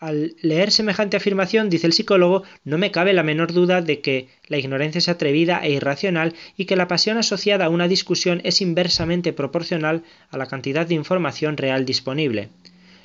Al 0.01 0.35
leer 0.41 0.71
semejante 0.71 1.15
afirmación, 1.15 1.69
dice 1.69 1.85
el 1.85 1.93
psicólogo, 1.93 2.41
no 2.63 2.79
me 2.79 2.89
cabe 2.89 3.13
la 3.13 3.21
menor 3.21 3.53
duda 3.53 3.83
de 3.83 4.01
que 4.01 4.29
la 4.47 4.57
ignorancia 4.57 4.97
es 4.97 5.09
atrevida 5.09 5.59
e 5.63 5.73
irracional 5.73 6.33
y 6.57 6.65
que 6.65 6.75
la 6.75 6.87
pasión 6.87 7.19
asociada 7.19 7.65
a 7.65 7.69
una 7.69 7.87
discusión 7.87 8.41
es 8.43 8.61
inversamente 8.61 9.31
proporcional 9.31 10.01
a 10.31 10.39
la 10.39 10.47
cantidad 10.47 10.87
de 10.87 10.95
información 10.95 11.55
real 11.55 11.85
disponible. 11.85 12.49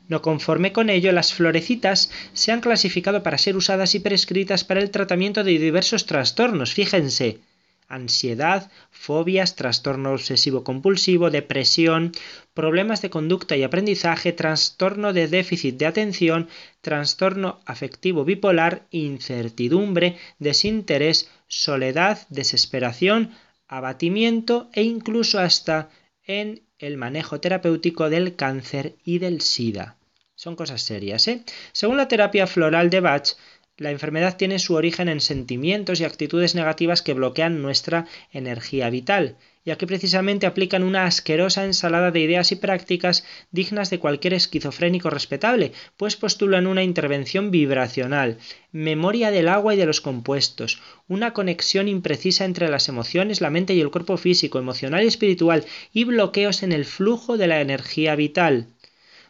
No 0.08 0.22
conforme 0.22 0.72
con 0.72 0.88
ello, 0.88 1.12
las 1.12 1.34
florecitas 1.34 2.10
se 2.32 2.50
han 2.50 2.62
clasificado 2.62 3.22
para 3.22 3.36
ser 3.36 3.58
usadas 3.58 3.94
y 3.94 4.00
prescritas 4.00 4.64
para 4.64 4.80
el 4.80 4.90
tratamiento 4.90 5.44
de 5.44 5.58
diversos 5.58 6.06
trastornos. 6.06 6.72
Fíjense, 6.72 7.40
ansiedad, 7.88 8.70
fobias, 8.90 9.56
trastorno 9.56 10.12
obsesivo 10.12 10.64
compulsivo, 10.64 11.30
depresión, 11.30 12.12
problemas 12.54 13.02
de 13.02 13.10
conducta 13.10 13.56
y 13.56 13.62
aprendizaje, 13.62 14.32
trastorno 14.32 15.12
de 15.12 15.28
déficit 15.28 15.76
de 15.76 15.86
atención, 15.86 16.48
trastorno 16.80 17.60
afectivo 17.66 18.24
bipolar, 18.24 18.86
incertidumbre, 18.90 20.18
desinterés, 20.38 21.30
soledad, 21.48 22.26
desesperación, 22.28 23.32
abatimiento 23.68 24.68
e 24.72 24.82
incluso 24.82 25.38
hasta 25.38 25.90
en 26.24 26.62
el 26.78 26.96
manejo 26.96 27.40
terapéutico 27.40 28.10
del 28.10 28.36
cáncer 28.36 28.96
y 29.04 29.18
del 29.18 29.40
SIDA. 29.40 29.96
Son 30.34 30.54
cosas 30.54 30.82
serias, 30.82 31.28
¿eh? 31.28 31.42
Según 31.72 31.96
la 31.96 32.08
terapia 32.08 32.46
floral 32.46 32.90
de 32.90 33.00
Bach, 33.00 33.36
la 33.78 33.90
enfermedad 33.90 34.36
tiene 34.36 34.58
su 34.58 34.74
origen 34.74 35.08
en 35.08 35.20
sentimientos 35.20 36.00
y 36.00 36.04
actitudes 36.04 36.54
negativas 36.54 37.02
que 37.02 37.12
bloquean 37.12 37.60
nuestra 37.60 38.06
energía 38.32 38.88
vital, 38.88 39.36
ya 39.66 39.76
que 39.76 39.86
precisamente 39.86 40.46
aplican 40.46 40.82
una 40.82 41.04
asquerosa 41.04 41.64
ensalada 41.64 42.10
de 42.10 42.20
ideas 42.20 42.52
y 42.52 42.56
prácticas 42.56 43.24
dignas 43.50 43.90
de 43.90 43.98
cualquier 43.98 44.32
esquizofrénico 44.32 45.10
respetable, 45.10 45.72
pues 45.96 46.16
postulan 46.16 46.66
una 46.66 46.84
intervención 46.84 47.50
vibracional, 47.50 48.38
memoria 48.72 49.30
del 49.30 49.48
agua 49.48 49.74
y 49.74 49.76
de 49.76 49.86
los 49.86 50.00
compuestos, 50.00 50.80
una 51.08 51.32
conexión 51.32 51.88
imprecisa 51.88 52.44
entre 52.44 52.70
las 52.70 52.88
emociones, 52.88 53.40
la 53.40 53.50
mente 53.50 53.74
y 53.74 53.80
el 53.80 53.90
cuerpo 53.90 54.16
físico, 54.16 54.58
emocional 54.58 55.04
y 55.04 55.08
espiritual, 55.08 55.66
y 55.92 56.04
bloqueos 56.04 56.62
en 56.62 56.72
el 56.72 56.84
flujo 56.84 57.36
de 57.36 57.48
la 57.48 57.60
energía 57.60 58.14
vital. 58.14 58.68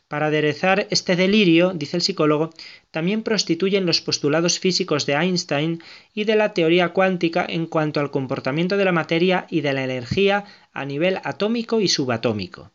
Para 0.08 0.26
aderezar 0.26 0.86
este 0.90 1.16
delirio, 1.16 1.72
dice 1.74 1.96
el 1.96 2.02
psicólogo, 2.02 2.50
también 2.92 3.24
prostituyen 3.24 3.86
los 3.86 4.00
postulados 4.00 4.60
físicos 4.60 5.04
de 5.04 5.14
Einstein 5.14 5.82
y 6.14 6.24
de 6.24 6.36
la 6.36 6.54
teoría 6.54 6.90
cuántica 6.90 7.44
en 7.48 7.66
cuanto 7.66 7.98
al 7.98 8.12
comportamiento 8.12 8.76
de 8.76 8.84
la 8.84 8.92
materia 8.92 9.46
y 9.50 9.62
de 9.62 9.72
la 9.72 9.82
energía 9.82 10.44
a 10.72 10.84
nivel 10.84 11.18
atómico 11.24 11.80
y 11.80 11.88
subatómico. 11.88 12.70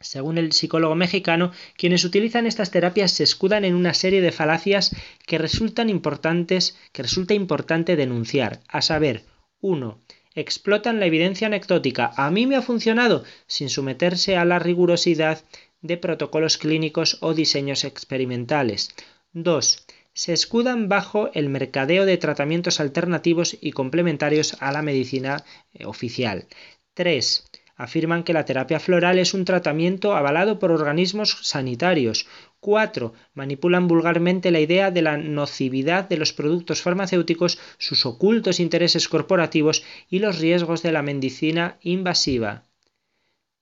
Según 0.00 0.36
el 0.36 0.52
psicólogo 0.52 0.94
mexicano, 0.94 1.52
quienes 1.76 2.04
utilizan 2.04 2.46
estas 2.46 2.70
terapias 2.70 3.12
se 3.12 3.24
escudan 3.24 3.64
en 3.64 3.74
una 3.74 3.94
serie 3.94 4.20
de 4.20 4.30
falacias 4.30 4.94
que 5.26 5.38
resultan 5.38 5.88
importantes, 5.88 6.76
que 6.92 7.02
resulta 7.02 7.32
importante 7.32 7.96
denunciar, 7.96 8.60
a 8.68 8.82
saber, 8.82 9.24
1 9.60 10.02
explotan 10.40 11.00
la 11.00 11.06
evidencia 11.06 11.48
anecdótica. 11.48 12.12
A 12.16 12.30
mí 12.30 12.46
me 12.46 12.54
ha 12.56 12.62
funcionado 12.62 13.24
sin 13.46 13.68
someterse 13.68 14.36
a 14.36 14.44
la 14.44 14.58
rigurosidad 14.58 15.42
de 15.80 15.96
protocolos 15.96 16.58
clínicos 16.58 17.18
o 17.20 17.34
diseños 17.34 17.84
experimentales. 17.84 18.90
2. 19.32 19.86
Se 20.12 20.32
escudan 20.32 20.88
bajo 20.88 21.30
el 21.34 21.48
mercadeo 21.48 22.04
de 22.04 22.16
tratamientos 22.16 22.80
alternativos 22.80 23.56
y 23.60 23.72
complementarios 23.72 24.56
a 24.60 24.72
la 24.72 24.82
medicina 24.82 25.44
eh, 25.72 25.84
oficial. 25.86 26.46
3. 26.94 27.44
Afirman 27.76 28.24
que 28.24 28.32
la 28.32 28.44
terapia 28.44 28.80
floral 28.80 29.20
es 29.20 29.34
un 29.34 29.44
tratamiento 29.44 30.16
avalado 30.16 30.58
por 30.58 30.72
organismos 30.72 31.38
sanitarios. 31.42 32.26
4. 32.58 33.12
Manipulan 33.34 33.86
vulgarmente 33.86 34.50
la 34.50 34.58
idea 34.58 34.90
de 34.90 35.02
la 35.02 35.16
nocividad 35.16 36.08
de 36.08 36.16
los 36.16 36.32
productos 36.32 36.82
farmacéuticos, 36.82 37.60
sus 37.78 38.04
ocultos 38.04 38.58
intereses 38.58 39.08
corporativos 39.08 39.84
y 40.10 40.18
los 40.18 40.40
riesgos 40.40 40.82
de 40.82 40.90
la 40.90 41.02
medicina 41.02 41.78
invasiva. 41.80 42.64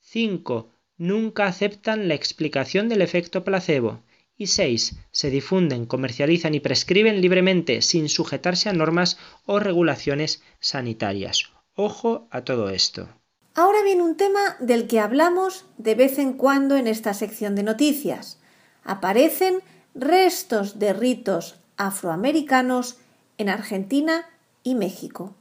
5 0.00 0.70
nunca 0.98 1.46
aceptan 1.46 2.08
la 2.08 2.14
explicación 2.14 2.88
del 2.88 3.02
efecto 3.02 3.44
placebo. 3.44 4.00
Y 4.38 4.48
6. 4.48 4.96
Se 5.10 5.30
difunden, 5.30 5.86
comercializan 5.86 6.54
y 6.54 6.60
prescriben 6.60 7.20
libremente 7.20 7.80
sin 7.80 8.08
sujetarse 8.08 8.68
a 8.68 8.74
normas 8.74 9.18
o 9.46 9.58
regulaciones 9.58 10.42
sanitarias. 10.60 11.50
Ojo 11.74 12.28
a 12.30 12.42
todo 12.42 12.68
esto. 12.68 13.08
Ahora 13.54 13.82
viene 13.82 14.02
un 14.02 14.16
tema 14.16 14.56
del 14.60 14.86
que 14.86 15.00
hablamos 15.00 15.64
de 15.78 15.94
vez 15.94 16.18
en 16.18 16.34
cuando 16.34 16.76
en 16.76 16.86
esta 16.86 17.14
sección 17.14 17.54
de 17.54 17.62
noticias. 17.62 18.38
Aparecen 18.84 19.60
restos 19.94 20.78
de 20.78 20.92
ritos 20.92 21.58
afroamericanos 21.78 22.98
en 23.38 23.48
Argentina 23.48 24.26
y 24.62 24.74
México. 24.74 25.34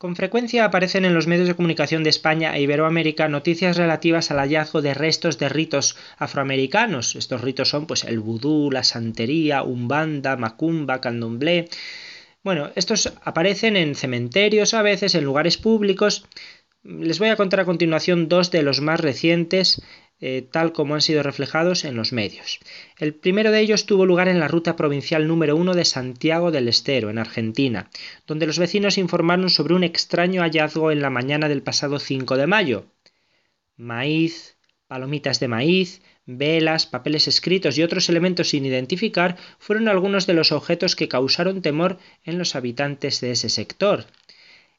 Con 0.00 0.16
frecuencia 0.16 0.64
aparecen 0.64 1.04
en 1.04 1.12
los 1.12 1.26
medios 1.26 1.46
de 1.46 1.54
comunicación 1.54 2.02
de 2.02 2.08
España 2.08 2.56
e 2.56 2.62
Iberoamérica 2.62 3.28
noticias 3.28 3.76
relativas 3.76 4.30
al 4.30 4.38
hallazgo 4.38 4.80
de 4.80 4.94
restos 4.94 5.36
de 5.36 5.50
ritos 5.50 5.94
afroamericanos. 6.16 7.16
Estos 7.16 7.42
ritos 7.42 7.68
son 7.68 7.84
pues 7.84 8.04
el 8.04 8.18
vudú, 8.18 8.70
la 8.70 8.82
santería, 8.82 9.62
umbanda, 9.62 10.38
macumba, 10.38 11.02
candomblé. 11.02 11.68
Bueno, 12.42 12.70
estos 12.76 13.12
aparecen 13.22 13.76
en 13.76 13.94
cementerios 13.94 14.72
a 14.72 14.80
veces, 14.80 15.14
en 15.14 15.24
lugares 15.24 15.58
públicos. 15.58 16.24
Les 16.82 17.18
voy 17.18 17.28
a 17.28 17.36
contar 17.36 17.60
a 17.60 17.66
continuación 17.66 18.30
dos 18.30 18.50
de 18.50 18.62
los 18.62 18.80
más 18.80 19.00
recientes 19.00 19.82
eh, 20.20 20.46
tal 20.50 20.72
como 20.72 20.94
han 20.94 21.00
sido 21.00 21.22
reflejados 21.22 21.84
en 21.84 21.96
los 21.96 22.12
medios. 22.12 22.60
El 22.98 23.14
primero 23.14 23.50
de 23.50 23.60
ellos 23.60 23.86
tuvo 23.86 24.04
lugar 24.04 24.28
en 24.28 24.38
la 24.38 24.48
ruta 24.48 24.76
provincial 24.76 25.26
número 25.26 25.56
1 25.56 25.74
de 25.74 25.84
Santiago 25.84 26.50
del 26.50 26.68
Estero, 26.68 27.08
en 27.08 27.18
Argentina, 27.18 27.88
donde 28.26 28.46
los 28.46 28.58
vecinos 28.58 28.98
informaron 28.98 29.48
sobre 29.48 29.74
un 29.74 29.84
extraño 29.84 30.42
hallazgo 30.42 30.90
en 30.90 31.00
la 31.00 31.10
mañana 31.10 31.48
del 31.48 31.62
pasado 31.62 31.98
5 31.98 32.36
de 32.36 32.46
mayo. 32.46 32.84
Maíz, 33.76 34.58
palomitas 34.86 35.40
de 35.40 35.48
maíz, 35.48 36.02
velas, 36.26 36.86
papeles 36.86 37.26
escritos 37.26 37.78
y 37.78 37.82
otros 37.82 38.08
elementos 38.08 38.50
sin 38.50 38.66
identificar 38.66 39.36
fueron 39.58 39.88
algunos 39.88 40.26
de 40.26 40.34
los 40.34 40.52
objetos 40.52 40.96
que 40.96 41.08
causaron 41.08 41.62
temor 41.62 41.98
en 42.24 42.38
los 42.38 42.54
habitantes 42.56 43.20
de 43.20 43.30
ese 43.32 43.48
sector. 43.48 44.06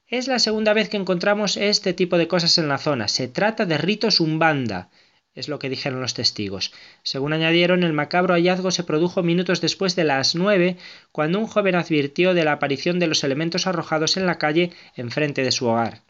Es 0.07 0.27
la 0.27 0.39
segunda 0.39 0.73
vez 0.73 0.89
que 0.89 0.97
encontramos 0.97 1.57
este 1.57 1.93
tipo 1.93 2.17
de 2.17 2.27
cosas 2.27 2.57
en 2.57 2.67
la 2.67 2.77
zona. 2.77 3.07
Se 3.07 3.27
trata 3.27 3.65
de 3.65 3.77
ritos 3.77 4.19
umbanda, 4.19 4.89
es 5.35 5.47
lo 5.47 5.59
que 5.59 5.69
dijeron 5.69 6.01
los 6.01 6.13
testigos. 6.13 6.73
Según 7.03 7.33
añadieron, 7.33 7.83
el 7.83 7.93
macabro 7.93 8.33
hallazgo 8.33 8.71
se 8.71 8.83
produjo 8.83 9.23
minutos 9.23 9.61
después 9.61 9.95
de 9.95 10.03
las 10.03 10.35
nueve, 10.35 10.77
cuando 11.11 11.39
un 11.39 11.47
joven 11.47 11.75
advirtió 11.75 12.33
de 12.33 12.43
la 12.43 12.53
aparición 12.53 12.99
de 12.99 13.07
los 13.07 13.23
elementos 13.23 13.67
arrojados 13.67 14.17
en 14.17 14.25
la 14.25 14.37
calle 14.37 14.71
enfrente 14.95 15.43
de 15.43 15.51
su 15.51 15.67
hogar. 15.67 16.01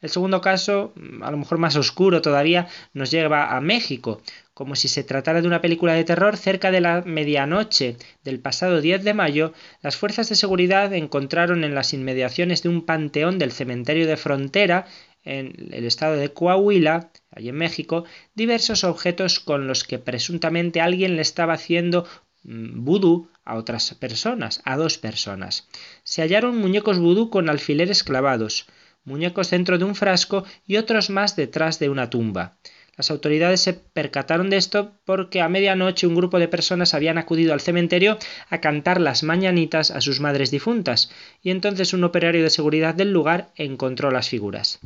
El 0.00 0.10
segundo 0.10 0.40
caso, 0.40 0.92
a 1.22 1.30
lo 1.30 1.36
mejor 1.36 1.58
más 1.58 1.76
oscuro 1.76 2.22
todavía, 2.22 2.66
nos 2.92 3.12
lleva 3.12 3.56
a 3.56 3.60
México, 3.60 4.20
como 4.52 4.74
si 4.74 4.88
se 4.88 5.04
tratara 5.04 5.40
de 5.40 5.46
una 5.46 5.60
película 5.60 5.94
de 5.94 6.02
terror, 6.02 6.36
cerca 6.36 6.72
de 6.72 6.80
la 6.80 7.02
medianoche 7.02 7.96
del 8.24 8.40
pasado 8.40 8.80
10 8.80 9.04
de 9.04 9.14
mayo, 9.14 9.52
las 9.80 9.96
fuerzas 9.96 10.28
de 10.28 10.34
seguridad 10.34 10.92
encontraron 10.92 11.62
en 11.62 11.76
las 11.76 11.94
inmediaciones 11.94 12.64
de 12.64 12.68
un 12.68 12.84
panteón 12.84 13.38
del 13.38 13.52
cementerio 13.52 14.08
de 14.08 14.16
frontera 14.16 14.86
en 15.24 15.68
el 15.72 15.84
estado 15.84 16.16
de 16.16 16.32
Coahuila, 16.32 17.10
allí 17.30 17.48
en 17.48 17.56
México, 17.56 18.04
diversos 18.34 18.84
objetos 18.84 19.40
con 19.40 19.66
los 19.66 19.84
que 19.84 19.98
presuntamente 19.98 20.80
alguien 20.80 21.16
le 21.16 21.22
estaba 21.22 21.54
haciendo 21.54 22.06
mm, 22.44 22.84
vudú 22.84 23.28
a 23.44 23.56
otras 23.56 23.94
personas, 23.94 24.60
a 24.64 24.76
dos 24.76 24.98
personas. 24.98 25.68
Se 26.04 26.22
hallaron 26.22 26.58
muñecos 26.58 26.98
vudú 26.98 27.30
con 27.30 27.48
alfileres 27.48 28.04
clavados, 28.04 28.66
muñecos 29.04 29.50
dentro 29.50 29.78
de 29.78 29.84
un 29.84 29.94
frasco 29.94 30.44
y 30.66 30.76
otros 30.76 31.10
más 31.10 31.36
detrás 31.36 31.78
de 31.78 31.88
una 31.88 32.10
tumba. 32.10 32.56
Las 32.96 33.10
autoridades 33.10 33.60
se 33.60 33.72
percataron 33.72 34.50
de 34.50 34.58
esto 34.58 34.92
porque 35.06 35.40
a 35.40 35.48
medianoche 35.48 36.06
un 36.06 36.14
grupo 36.14 36.38
de 36.38 36.48
personas 36.48 36.92
habían 36.92 37.16
acudido 37.16 37.54
al 37.54 37.62
cementerio 37.62 38.18
a 38.50 38.60
cantar 38.60 39.00
las 39.00 39.22
mañanitas 39.22 39.90
a 39.90 40.02
sus 40.02 40.20
madres 40.20 40.50
difuntas, 40.50 41.10
y 41.42 41.50
entonces 41.50 41.94
un 41.94 42.04
operario 42.04 42.42
de 42.42 42.50
seguridad 42.50 42.94
del 42.94 43.10
lugar 43.10 43.48
encontró 43.56 44.10
las 44.10 44.28
figuras. 44.28 44.78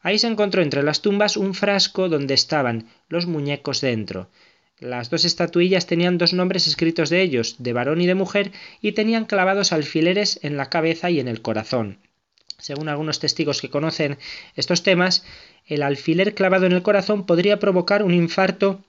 Ahí 0.00 0.18
se 0.18 0.28
encontró 0.28 0.62
entre 0.62 0.82
las 0.82 1.02
tumbas 1.02 1.36
un 1.36 1.54
frasco 1.54 2.08
donde 2.08 2.34
estaban 2.34 2.88
los 3.08 3.26
muñecos 3.26 3.80
dentro. 3.80 4.28
Las 4.80 5.10
dos 5.10 5.24
estatuillas 5.24 5.86
tenían 5.86 6.18
dos 6.18 6.32
nombres 6.32 6.66
escritos 6.66 7.08
de 7.08 7.22
ellos, 7.22 7.56
de 7.58 7.72
varón 7.72 8.00
y 8.00 8.06
de 8.06 8.16
mujer, 8.16 8.50
y 8.80 8.92
tenían 8.92 9.26
clavados 9.26 9.72
alfileres 9.72 10.40
en 10.42 10.56
la 10.56 10.70
cabeza 10.70 11.10
y 11.10 11.20
en 11.20 11.28
el 11.28 11.40
corazón. 11.40 11.98
Según 12.62 12.88
algunos 12.88 13.18
testigos 13.18 13.60
que 13.60 13.70
conocen 13.70 14.18
estos 14.54 14.84
temas, 14.84 15.24
el 15.66 15.82
alfiler 15.82 16.32
clavado 16.32 16.64
en 16.64 16.72
el 16.72 16.84
corazón 16.84 17.26
podría 17.26 17.58
provocar 17.58 18.04
un 18.04 18.14
infarto 18.14 18.84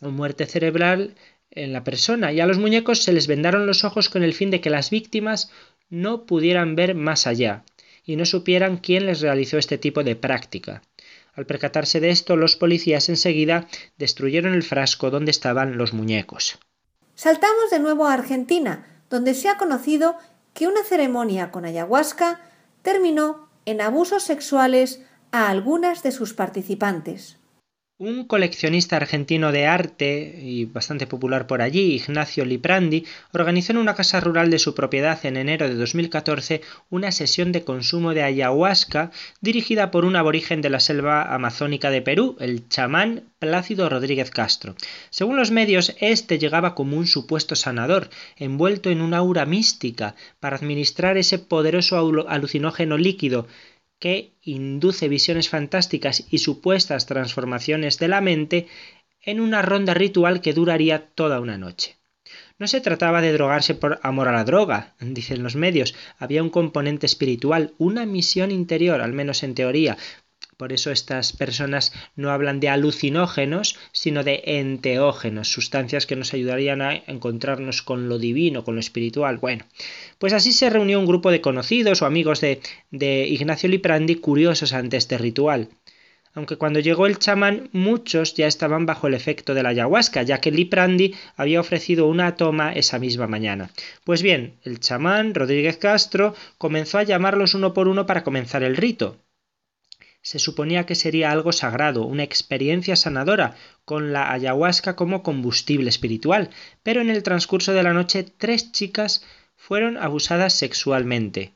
o 0.00 0.10
muerte 0.10 0.46
cerebral 0.46 1.16
en 1.50 1.72
la 1.72 1.82
persona 1.82 2.32
y 2.32 2.38
a 2.38 2.46
los 2.46 2.58
muñecos 2.58 3.02
se 3.02 3.12
les 3.12 3.26
vendaron 3.26 3.66
los 3.66 3.82
ojos 3.82 4.08
con 4.10 4.22
el 4.22 4.32
fin 4.32 4.52
de 4.52 4.60
que 4.60 4.70
las 4.70 4.90
víctimas 4.90 5.50
no 5.90 6.24
pudieran 6.24 6.76
ver 6.76 6.94
más 6.94 7.26
allá 7.26 7.64
y 8.04 8.14
no 8.14 8.26
supieran 8.26 8.76
quién 8.76 9.06
les 9.06 9.20
realizó 9.22 9.58
este 9.58 9.76
tipo 9.76 10.04
de 10.04 10.14
práctica. 10.14 10.82
Al 11.34 11.46
percatarse 11.46 11.98
de 11.98 12.10
esto, 12.10 12.36
los 12.36 12.54
policías 12.54 13.08
enseguida 13.08 13.66
destruyeron 13.98 14.54
el 14.54 14.62
frasco 14.62 15.10
donde 15.10 15.32
estaban 15.32 15.78
los 15.78 15.92
muñecos. 15.92 16.60
Saltamos 17.16 17.70
de 17.72 17.80
nuevo 17.80 18.06
a 18.06 18.12
Argentina, 18.12 18.86
donde 19.10 19.34
se 19.34 19.48
ha 19.48 19.56
conocido 19.56 20.16
que 20.54 20.68
una 20.68 20.84
ceremonia 20.84 21.50
con 21.50 21.64
ayahuasca 21.64 22.40
terminó 22.86 23.48
en 23.64 23.80
abusos 23.80 24.22
sexuales 24.22 25.02
a 25.32 25.48
algunas 25.48 26.04
de 26.04 26.12
sus 26.12 26.34
participantes. 26.34 27.36
Un 27.98 28.26
coleccionista 28.26 28.96
argentino 28.96 29.52
de 29.52 29.64
arte 29.64 30.38
y 30.42 30.66
bastante 30.66 31.06
popular 31.06 31.46
por 31.46 31.62
allí, 31.62 31.94
Ignacio 31.94 32.44
Liprandi, 32.44 33.06
organizó 33.32 33.72
en 33.72 33.78
una 33.78 33.94
casa 33.94 34.20
rural 34.20 34.50
de 34.50 34.58
su 34.58 34.74
propiedad 34.74 35.24
en 35.24 35.38
enero 35.38 35.66
de 35.66 35.76
2014 35.76 36.60
una 36.90 37.10
sesión 37.10 37.52
de 37.52 37.64
consumo 37.64 38.12
de 38.12 38.22
ayahuasca 38.22 39.12
dirigida 39.40 39.90
por 39.90 40.04
un 40.04 40.14
aborigen 40.14 40.60
de 40.60 40.68
la 40.68 40.80
selva 40.80 41.34
amazónica 41.34 41.90
de 41.90 42.02
Perú, 42.02 42.36
el 42.38 42.68
chamán 42.68 43.22
Plácido 43.38 43.88
Rodríguez 43.88 44.30
Castro. 44.30 44.74
Según 45.08 45.36
los 45.36 45.50
medios, 45.50 45.96
este 45.98 46.38
llegaba 46.38 46.74
como 46.74 46.98
un 46.98 47.06
supuesto 47.06 47.56
sanador, 47.56 48.10
envuelto 48.36 48.90
en 48.90 49.00
una 49.00 49.16
aura 49.16 49.46
mística, 49.46 50.16
para 50.38 50.56
administrar 50.56 51.16
ese 51.16 51.38
poderoso 51.38 52.26
alucinógeno 52.28 52.98
líquido 52.98 53.46
que 53.98 54.32
induce 54.42 55.08
visiones 55.08 55.48
fantásticas 55.48 56.24
y 56.30 56.38
supuestas 56.38 57.06
transformaciones 57.06 57.98
de 57.98 58.08
la 58.08 58.20
mente 58.20 58.66
en 59.22 59.40
una 59.40 59.62
ronda 59.62 59.94
ritual 59.94 60.40
que 60.40 60.52
duraría 60.52 61.06
toda 61.08 61.40
una 61.40 61.58
noche. 61.58 61.96
No 62.58 62.66
se 62.66 62.80
trataba 62.80 63.20
de 63.20 63.32
drogarse 63.32 63.74
por 63.74 64.00
amor 64.02 64.28
a 64.28 64.32
la 64.32 64.44
droga, 64.44 64.94
dicen 65.00 65.42
los 65.42 65.56
medios, 65.56 65.94
había 66.18 66.42
un 66.42 66.50
componente 66.50 67.06
espiritual, 67.06 67.74
una 67.78 68.06
misión 68.06 68.50
interior, 68.50 69.00
al 69.00 69.12
menos 69.12 69.42
en 69.42 69.54
teoría, 69.54 69.98
por 70.56 70.72
eso 70.72 70.90
estas 70.90 71.32
personas 71.32 71.92
no 72.14 72.30
hablan 72.30 72.60
de 72.60 72.68
alucinógenos, 72.68 73.78
sino 73.92 74.24
de 74.24 74.42
enteógenos, 74.44 75.48
sustancias 75.48 76.06
que 76.06 76.16
nos 76.16 76.32
ayudarían 76.32 76.80
a 76.80 76.94
encontrarnos 76.94 77.82
con 77.82 78.08
lo 78.08 78.18
divino, 78.18 78.64
con 78.64 78.74
lo 78.74 78.80
espiritual. 78.80 79.36
Bueno, 79.36 79.66
pues 80.18 80.32
así 80.32 80.52
se 80.52 80.70
reunió 80.70 80.98
un 80.98 81.06
grupo 81.06 81.30
de 81.30 81.42
conocidos 81.42 82.00
o 82.00 82.06
amigos 82.06 82.40
de, 82.40 82.60
de 82.90 83.26
Ignacio 83.28 83.68
Liprandi 83.68 84.16
curiosos 84.16 84.72
ante 84.72 84.96
este 84.96 85.18
ritual. 85.18 85.68
Aunque 86.32 86.56
cuando 86.56 86.80
llegó 86.80 87.06
el 87.06 87.18
chamán 87.18 87.70
muchos 87.72 88.34
ya 88.34 88.46
estaban 88.46 88.84
bajo 88.84 89.06
el 89.06 89.14
efecto 89.14 89.54
de 89.54 89.62
la 89.62 89.70
ayahuasca, 89.70 90.22
ya 90.22 90.38
que 90.38 90.50
Liprandi 90.50 91.14
había 91.36 91.60
ofrecido 91.60 92.06
una 92.06 92.36
toma 92.36 92.74
esa 92.74 92.98
misma 92.98 93.26
mañana. 93.26 93.70
Pues 94.04 94.22
bien, 94.22 94.58
el 94.62 94.78
chamán 94.80 95.34
Rodríguez 95.34 95.78
Castro 95.78 96.34
comenzó 96.58 96.98
a 96.98 97.04
llamarlos 97.04 97.54
uno 97.54 97.72
por 97.72 97.88
uno 97.88 98.04
para 98.04 98.22
comenzar 98.22 98.62
el 98.62 98.76
rito 98.76 99.16
se 100.26 100.40
suponía 100.40 100.86
que 100.86 100.96
sería 100.96 101.30
algo 101.30 101.52
sagrado, 101.52 102.04
una 102.04 102.24
experiencia 102.24 102.96
sanadora, 102.96 103.54
con 103.84 104.12
la 104.12 104.32
ayahuasca 104.32 104.96
como 104.96 105.22
combustible 105.22 105.88
espiritual, 105.88 106.50
pero 106.82 107.00
en 107.00 107.10
el 107.10 107.22
transcurso 107.22 107.72
de 107.74 107.84
la 107.84 107.92
noche 107.92 108.24
tres 108.24 108.72
chicas 108.72 109.24
fueron 109.54 109.96
abusadas 109.96 110.52
sexualmente, 110.52 111.54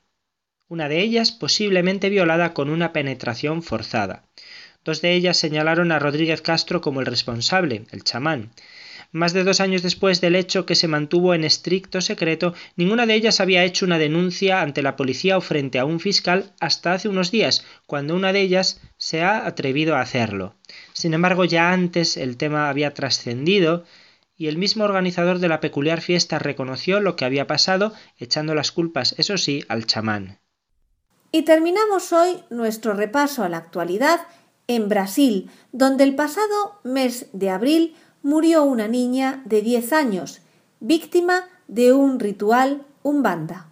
una 0.69 0.89
de 0.89 1.01
ellas 1.01 1.33
posiblemente 1.33 2.11
violada 2.11 2.55
con 2.55 2.71
una 2.71 2.93
penetración 2.93 3.65
forzada. 3.65 4.23
Dos 4.85 5.03
de 5.03 5.15
ellas 5.15 5.37
señalaron 5.37 5.91
a 5.91 5.99
Rodríguez 5.99 6.41
Castro 6.41 6.81
como 6.81 7.01
el 7.01 7.07
responsable, 7.07 7.87
el 7.91 8.05
chamán. 8.05 8.53
Más 9.13 9.33
de 9.33 9.43
dos 9.43 9.61
años 9.61 9.83
después 9.83 10.21
del 10.21 10.37
hecho 10.37 10.67
que 10.67 10.77
se 10.77 10.87
mantuvo 10.87 11.35
en 11.35 11.43
estricto 11.43 12.01
secreto, 12.01 12.55
ninguna 12.77 13.07
de 13.07 13.15
ellas 13.15 13.41
había 13.41 13.65
hecho 13.65 13.85
una 13.85 13.99
denuncia 13.99 14.61
ante 14.61 14.83
la 14.83 14.95
policía 14.95 15.37
o 15.37 15.41
frente 15.41 15.81
a 15.81 15.85
un 15.85 15.99
fiscal 15.99 16.53
hasta 16.61 16.93
hace 16.93 17.09
unos 17.09 17.33
días, 17.33 17.65
cuando 17.87 18.15
una 18.15 18.33
de 18.33 18.41
ellas 18.41 18.81
se 18.99 19.23
ha 19.23 19.47
atrevido 19.47 19.97
a 19.97 20.01
hacerlo. 20.01 20.55
Sin 20.93 21.13
embargo, 21.13 21.45
ya 21.45 21.73
antes 21.73 22.17
el 22.17 22.37
tema 22.37 22.69
había 22.69 22.95
trascendido 22.95 23.85
y 24.37 24.47
el 24.47 24.59
mismo 24.59 24.85
organizador 24.85 25.41
de 25.41 25.49
la 25.49 25.61
peculiar 25.61 26.01
fiesta 26.01 26.39
reconoció 26.39 27.01
lo 27.01 27.17
que 27.17 27.25
había 27.25 27.49
pasado, 27.49 27.93
echando 28.17 28.55
las 28.55 28.71
culpas, 28.71 29.15
eso 29.19 29.37
sí, 29.37 29.65
al 29.69 29.87
chamán. 29.87 30.39
Y 31.33 31.43
terminamos 31.43 32.13
hoy 32.13 32.39
nuestro 32.49 32.95
repaso 32.95 33.43
a 33.43 33.49
la 33.49 33.59
actualidad 33.59 34.21
en 34.67 34.89
Brasil, 34.89 35.51
donde 35.73 36.05
el 36.05 36.15
pasado 36.15 36.81
mes 36.85 37.27
de 37.33 37.51
abril 37.51 37.97
murió 38.23 38.65
una 38.65 38.89
niña 38.89 39.43
de 39.45 39.63
10 39.63 39.93
años, 39.93 40.43
víctima 40.81 41.49
de 41.69 41.93
un 41.93 42.21
ritual 42.21 42.83
umbanda. 43.03 43.69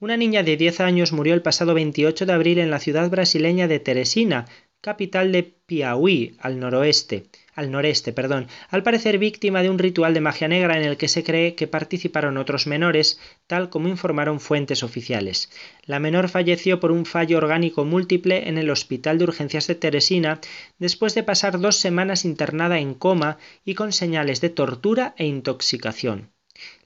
Una 0.00 0.16
niña 0.16 0.42
de 0.42 0.56
10 0.56 0.80
años 0.80 1.12
murió 1.12 1.34
el 1.34 1.42
pasado 1.42 1.74
28 1.74 2.26
de 2.26 2.32
abril 2.32 2.58
en 2.58 2.70
la 2.70 2.78
ciudad 2.78 3.10
brasileña 3.10 3.68
de 3.68 3.80
Teresina, 3.80 4.46
capital 4.80 5.30
de 5.32 5.42
Piauí, 5.42 6.36
al 6.40 6.58
noroeste, 6.58 7.26
al 7.60 7.70
noreste, 7.70 8.14
perdón, 8.14 8.48
al 8.70 8.82
parecer 8.82 9.18
víctima 9.18 9.62
de 9.62 9.68
un 9.68 9.78
ritual 9.78 10.14
de 10.14 10.22
magia 10.22 10.48
negra 10.48 10.78
en 10.78 10.82
el 10.82 10.96
que 10.96 11.08
se 11.08 11.22
cree 11.22 11.54
que 11.54 11.66
participaron 11.66 12.38
otros 12.38 12.66
menores, 12.66 13.20
tal 13.46 13.68
como 13.68 13.88
informaron 13.88 14.40
fuentes 14.40 14.82
oficiales. 14.82 15.50
La 15.84 16.00
menor 16.00 16.30
falleció 16.30 16.80
por 16.80 16.90
un 16.90 17.04
fallo 17.04 17.36
orgánico 17.36 17.84
múltiple 17.84 18.48
en 18.48 18.56
el 18.56 18.70
Hospital 18.70 19.18
de 19.18 19.24
Urgencias 19.24 19.66
de 19.66 19.74
Teresina 19.74 20.40
después 20.78 21.14
de 21.14 21.22
pasar 21.22 21.60
dos 21.60 21.76
semanas 21.76 22.24
internada 22.24 22.78
en 22.78 22.94
coma 22.94 23.36
y 23.62 23.74
con 23.74 23.92
señales 23.92 24.40
de 24.40 24.48
tortura 24.48 25.14
e 25.18 25.26
intoxicación. 25.26 26.30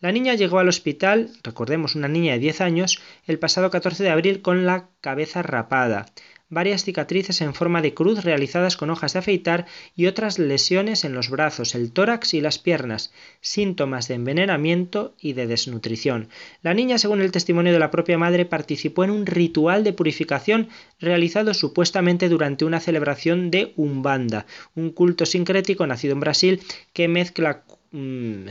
La 0.01 0.13
niña 0.13 0.35
llegó 0.35 0.59
al 0.59 0.69
hospital, 0.69 1.31
recordemos 1.43 1.95
una 1.95 2.09
niña 2.09 2.35
de 2.35 2.39
10 2.41 2.61
años, 2.61 3.01
el 3.27 3.39
pasado 3.39 3.71
14 3.71 4.05
de 4.05 4.11
abril 4.11 4.43
con 4.43 4.67
la 4.67 4.89
cabeza 5.01 5.43
rapada 5.43 6.07
varias 6.55 6.85
cicatrices 6.85 7.41
en 7.41 7.53
forma 7.53 7.83
de 7.83 7.93
cruz 7.93 8.25
realizadas 8.25 8.77
con 8.77 8.89
hojas 8.91 9.13
de 9.13 9.19
afeitar 9.19 9.67
y 9.95 10.07
otras 10.07 10.39
lesiones 10.39 11.05
en 11.05 11.13
los 11.13 11.29
brazos, 11.29 11.75
el 11.75 11.93
tórax 11.93 12.33
y 12.33 12.41
las 12.41 12.59
piernas, 12.59 13.13
síntomas 13.41 14.09
de 14.09 14.15
envenenamiento 14.15 15.15
y 15.21 15.35
de 15.35 15.47
desnutrición. 15.47 16.29
La 16.63 16.73
niña, 16.73 16.99
según 16.99 17.21
el 17.21 17.33
testimonio 17.33 17.73
de 17.73 17.79
la 17.79 17.91
propia 17.91 18.17
madre, 18.17 18.47
participó 18.47 19.05
en 19.05 19.11
un 19.11 19.27
ritual 19.27 19.85
de 19.85 19.93
purificación 19.93 20.69
realizado 21.01 21.53
supuestamente 21.53 22.29
durante 22.29 22.65
una 22.65 22.81
celebración 22.81 23.51
de 23.51 23.73
Umbanda, 23.77 24.47
un 24.75 24.91
culto 24.91 25.27
sincrético 25.27 25.87
nacido 25.87 26.15
en 26.15 26.21
Brasil 26.21 26.63
que 26.93 27.09
mezcla 27.09 27.65
mm, 27.91 28.49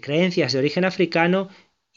creencias 0.00 0.52
de 0.52 0.58
origen 0.58 0.84
africano 0.84 1.48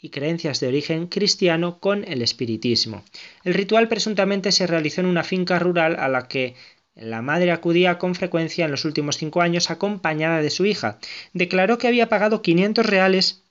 y 0.02 0.10
creencias 0.10 0.58
de 0.58 0.66
origen 0.66 1.06
cristiano 1.06 1.78
con 1.78 2.04
el 2.04 2.22
espiritismo. 2.22 3.04
El 3.44 3.54
ritual 3.54 3.88
presuntamente 3.88 4.50
se 4.50 4.66
realizó 4.66 5.00
en 5.00 5.06
una 5.06 5.22
finca 5.22 5.60
rural 5.60 5.96
a 5.98 6.08
la 6.08 6.26
que 6.26 6.56
la 6.96 7.22
madre 7.22 7.52
acudía 7.52 7.98
con 7.98 8.16
frecuencia 8.16 8.64
en 8.64 8.72
los 8.72 8.84
últimos 8.84 9.16
cinco 9.16 9.40
años 9.40 9.70
acompañada 9.70 10.42
de 10.42 10.50
su 10.50 10.66
hija. 10.66 10.98
Declaró 11.32 11.78
que 11.78 11.86
había 11.86 12.08
pagado 12.08 12.42
500 12.42 12.84
reales 12.84 13.44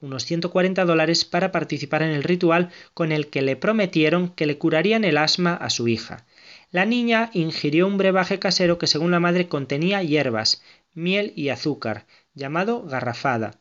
unos 0.00 0.24
140 0.24 0.86
dólares 0.86 1.26
para 1.26 1.52
participar 1.52 2.02
en 2.02 2.12
el 2.12 2.22
ritual 2.22 2.70
con 2.94 3.12
el 3.12 3.28
que 3.28 3.42
le 3.42 3.56
prometieron 3.56 4.30
que 4.30 4.46
le 4.46 4.56
curarían 4.56 5.04
el 5.04 5.18
asma 5.18 5.54
a 5.54 5.68
su 5.68 5.86
hija. 5.86 6.24
La 6.70 6.86
niña 6.86 7.30
ingirió 7.34 7.86
un 7.86 7.98
brebaje 7.98 8.38
casero 8.38 8.78
que 8.78 8.86
según 8.86 9.10
la 9.10 9.20
madre 9.20 9.48
contenía 9.48 10.02
hierbas, 10.02 10.62
miel 10.94 11.34
y 11.36 11.50
azúcar, 11.50 12.06
llamado 12.34 12.82
garrafada 12.84 13.59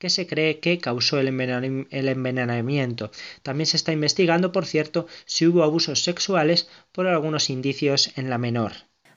que 0.00 0.10
se 0.10 0.26
cree 0.26 0.60
que 0.60 0.78
causó 0.78 1.20
el 1.20 1.28
envenenamiento. 1.28 3.10
También 3.42 3.66
se 3.66 3.76
está 3.76 3.92
investigando, 3.92 4.50
por 4.50 4.64
cierto, 4.64 5.06
si 5.26 5.46
hubo 5.46 5.62
abusos 5.62 6.02
sexuales 6.02 6.68
por 6.90 7.06
algunos 7.06 7.50
indicios 7.50 8.10
en 8.16 8.30
la 8.30 8.38
menor. 8.38 8.72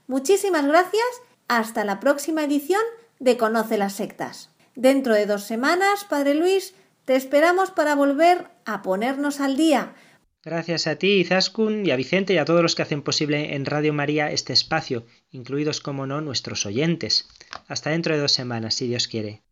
Muchísimas 0.08 0.68
gracias. 0.68 1.06
Hasta 1.48 1.86
la 1.86 2.02
próxima 2.02 2.44
edición 2.44 2.82
de 3.20 3.38
Conoce 3.38 3.78
las 3.78 3.94
sectas. 3.94 4.50
Dentro 4.76 5.16
de 5.16 5.26
dos 5.26 5.44
semanas, 5.44 6.04
Padre 6.04 6.34
Luis, 6.34 6.76
te 7.06 7.16
esperamos 7.16 7.72
para 7.72 7.96
volver 7.96 8.50
a 8.66 8.82
ponernos 8.82 9.40
al 9.40 9.56
día. 9.56 9.96
Gracias 10.44 10.88
a 10.88 10.98
ti, 10.98 11.22
Izaskun, 11.22 11.86
y 11.86 11.92
a 11.92 11.96
Vicente 11.96 12.34
y 12.34 12.38
a 12.40 12.46
todos 12.46 12.62
los 12.62 12.76
que 12.76 12.82
hacen 12.82 13.04
posible 13.04 13.56
en 13.56 13.66
Radio 13.66 13.94
María 13.94 14.32
este 14.32 14.52
espacio, 14.52 15.06
incluidos, 15.32 15.80
como 15.80 16.06
no, 16.08 16.20
nuestros 16.20 16.66
oyentes. 16.66 17.30
Hasta 17.70 17.92
dentro 17.92 18.14
de 18.14 18.20
dos 18.20 18.34
semanas, 18.34 18.76
si 18.76 18.88
Dios 18.88 19.08
quiere. 19.08 19.43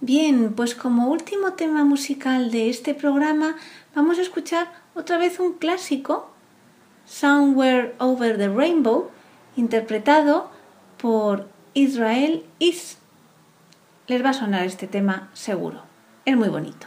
Bien, 0.00 0.52
pues 0.54 0.76
como 0.76 1.08
último 1.08 1.54
tema 1.54 1.84
musical 1.84 2.52
de 2.52 2.70
este 2.70 2.94
programa, 2.94 3.56
vamos 3.96 4.18
a 4.18 4.22
escuchar 4.22 4.70
otra 4.94 5.18
vez 5.18 5.40
un 5.40 5.54
clásico, 5.54 6.30
Somewhere 7.04 7.96
Over 7.98 8.38
the 8.38 8.48
Rainbow, 8.48 9.10
interpretado 9.56 10.50
por 10.98 11.48
Israel 11.74 12.44
Is. 12.60 12.98
Les 14.06 14.24
va 14.24 14.30
a 14.30 14.34
sonar 14.34 14.64
este 14.64 14.86
tema 14.86 15.30
seguro. 15.32 15.82
Es 16.24 16.36
muy 16.36 16.48
bonito. 16.48 16.86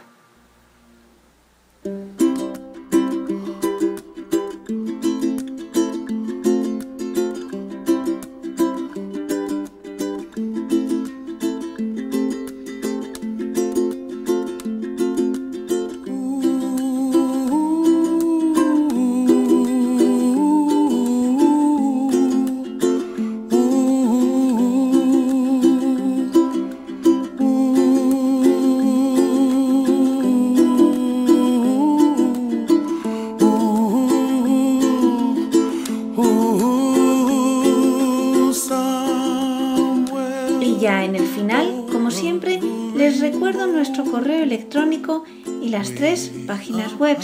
Tres 45.80 46.30
páginas 46.46 46.92
web. 46.98 47.16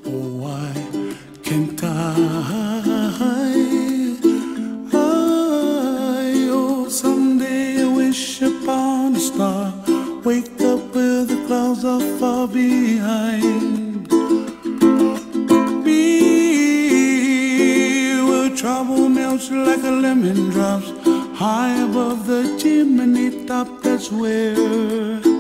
Melts 19.51 19.69
like 19.69 19.85
a 19.85 19.91
lemon 19.91 20.51
drops 20.51 20.91
high 21.37 21.75
above 21.83 22.27
the 22.27 22.57
chimney 22.59 23.47
top. 23.47 23.83
That's 23.83 24.11
where 24.11 25.32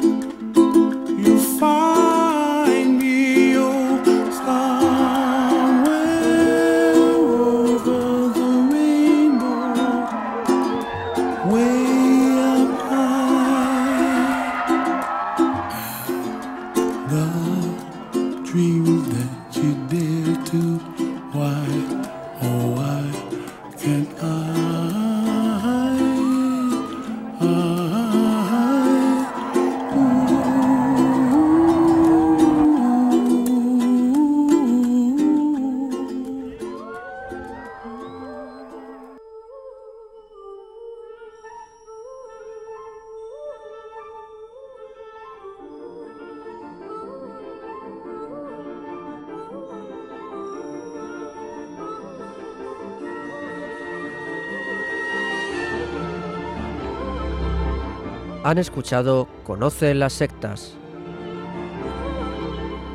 Han 58.52 58.58
escuchado 58.58 59.28
Conoce 59.44 59.94
las 59.94 60.12
sectas, 60.12 60.74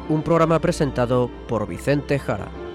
un 0.07 0.21
programa 0.21 0.59
presentado 0.59 1.31
por 1.47 1.67
Vicente 1.67 2.19
Jara. 2.19 2.66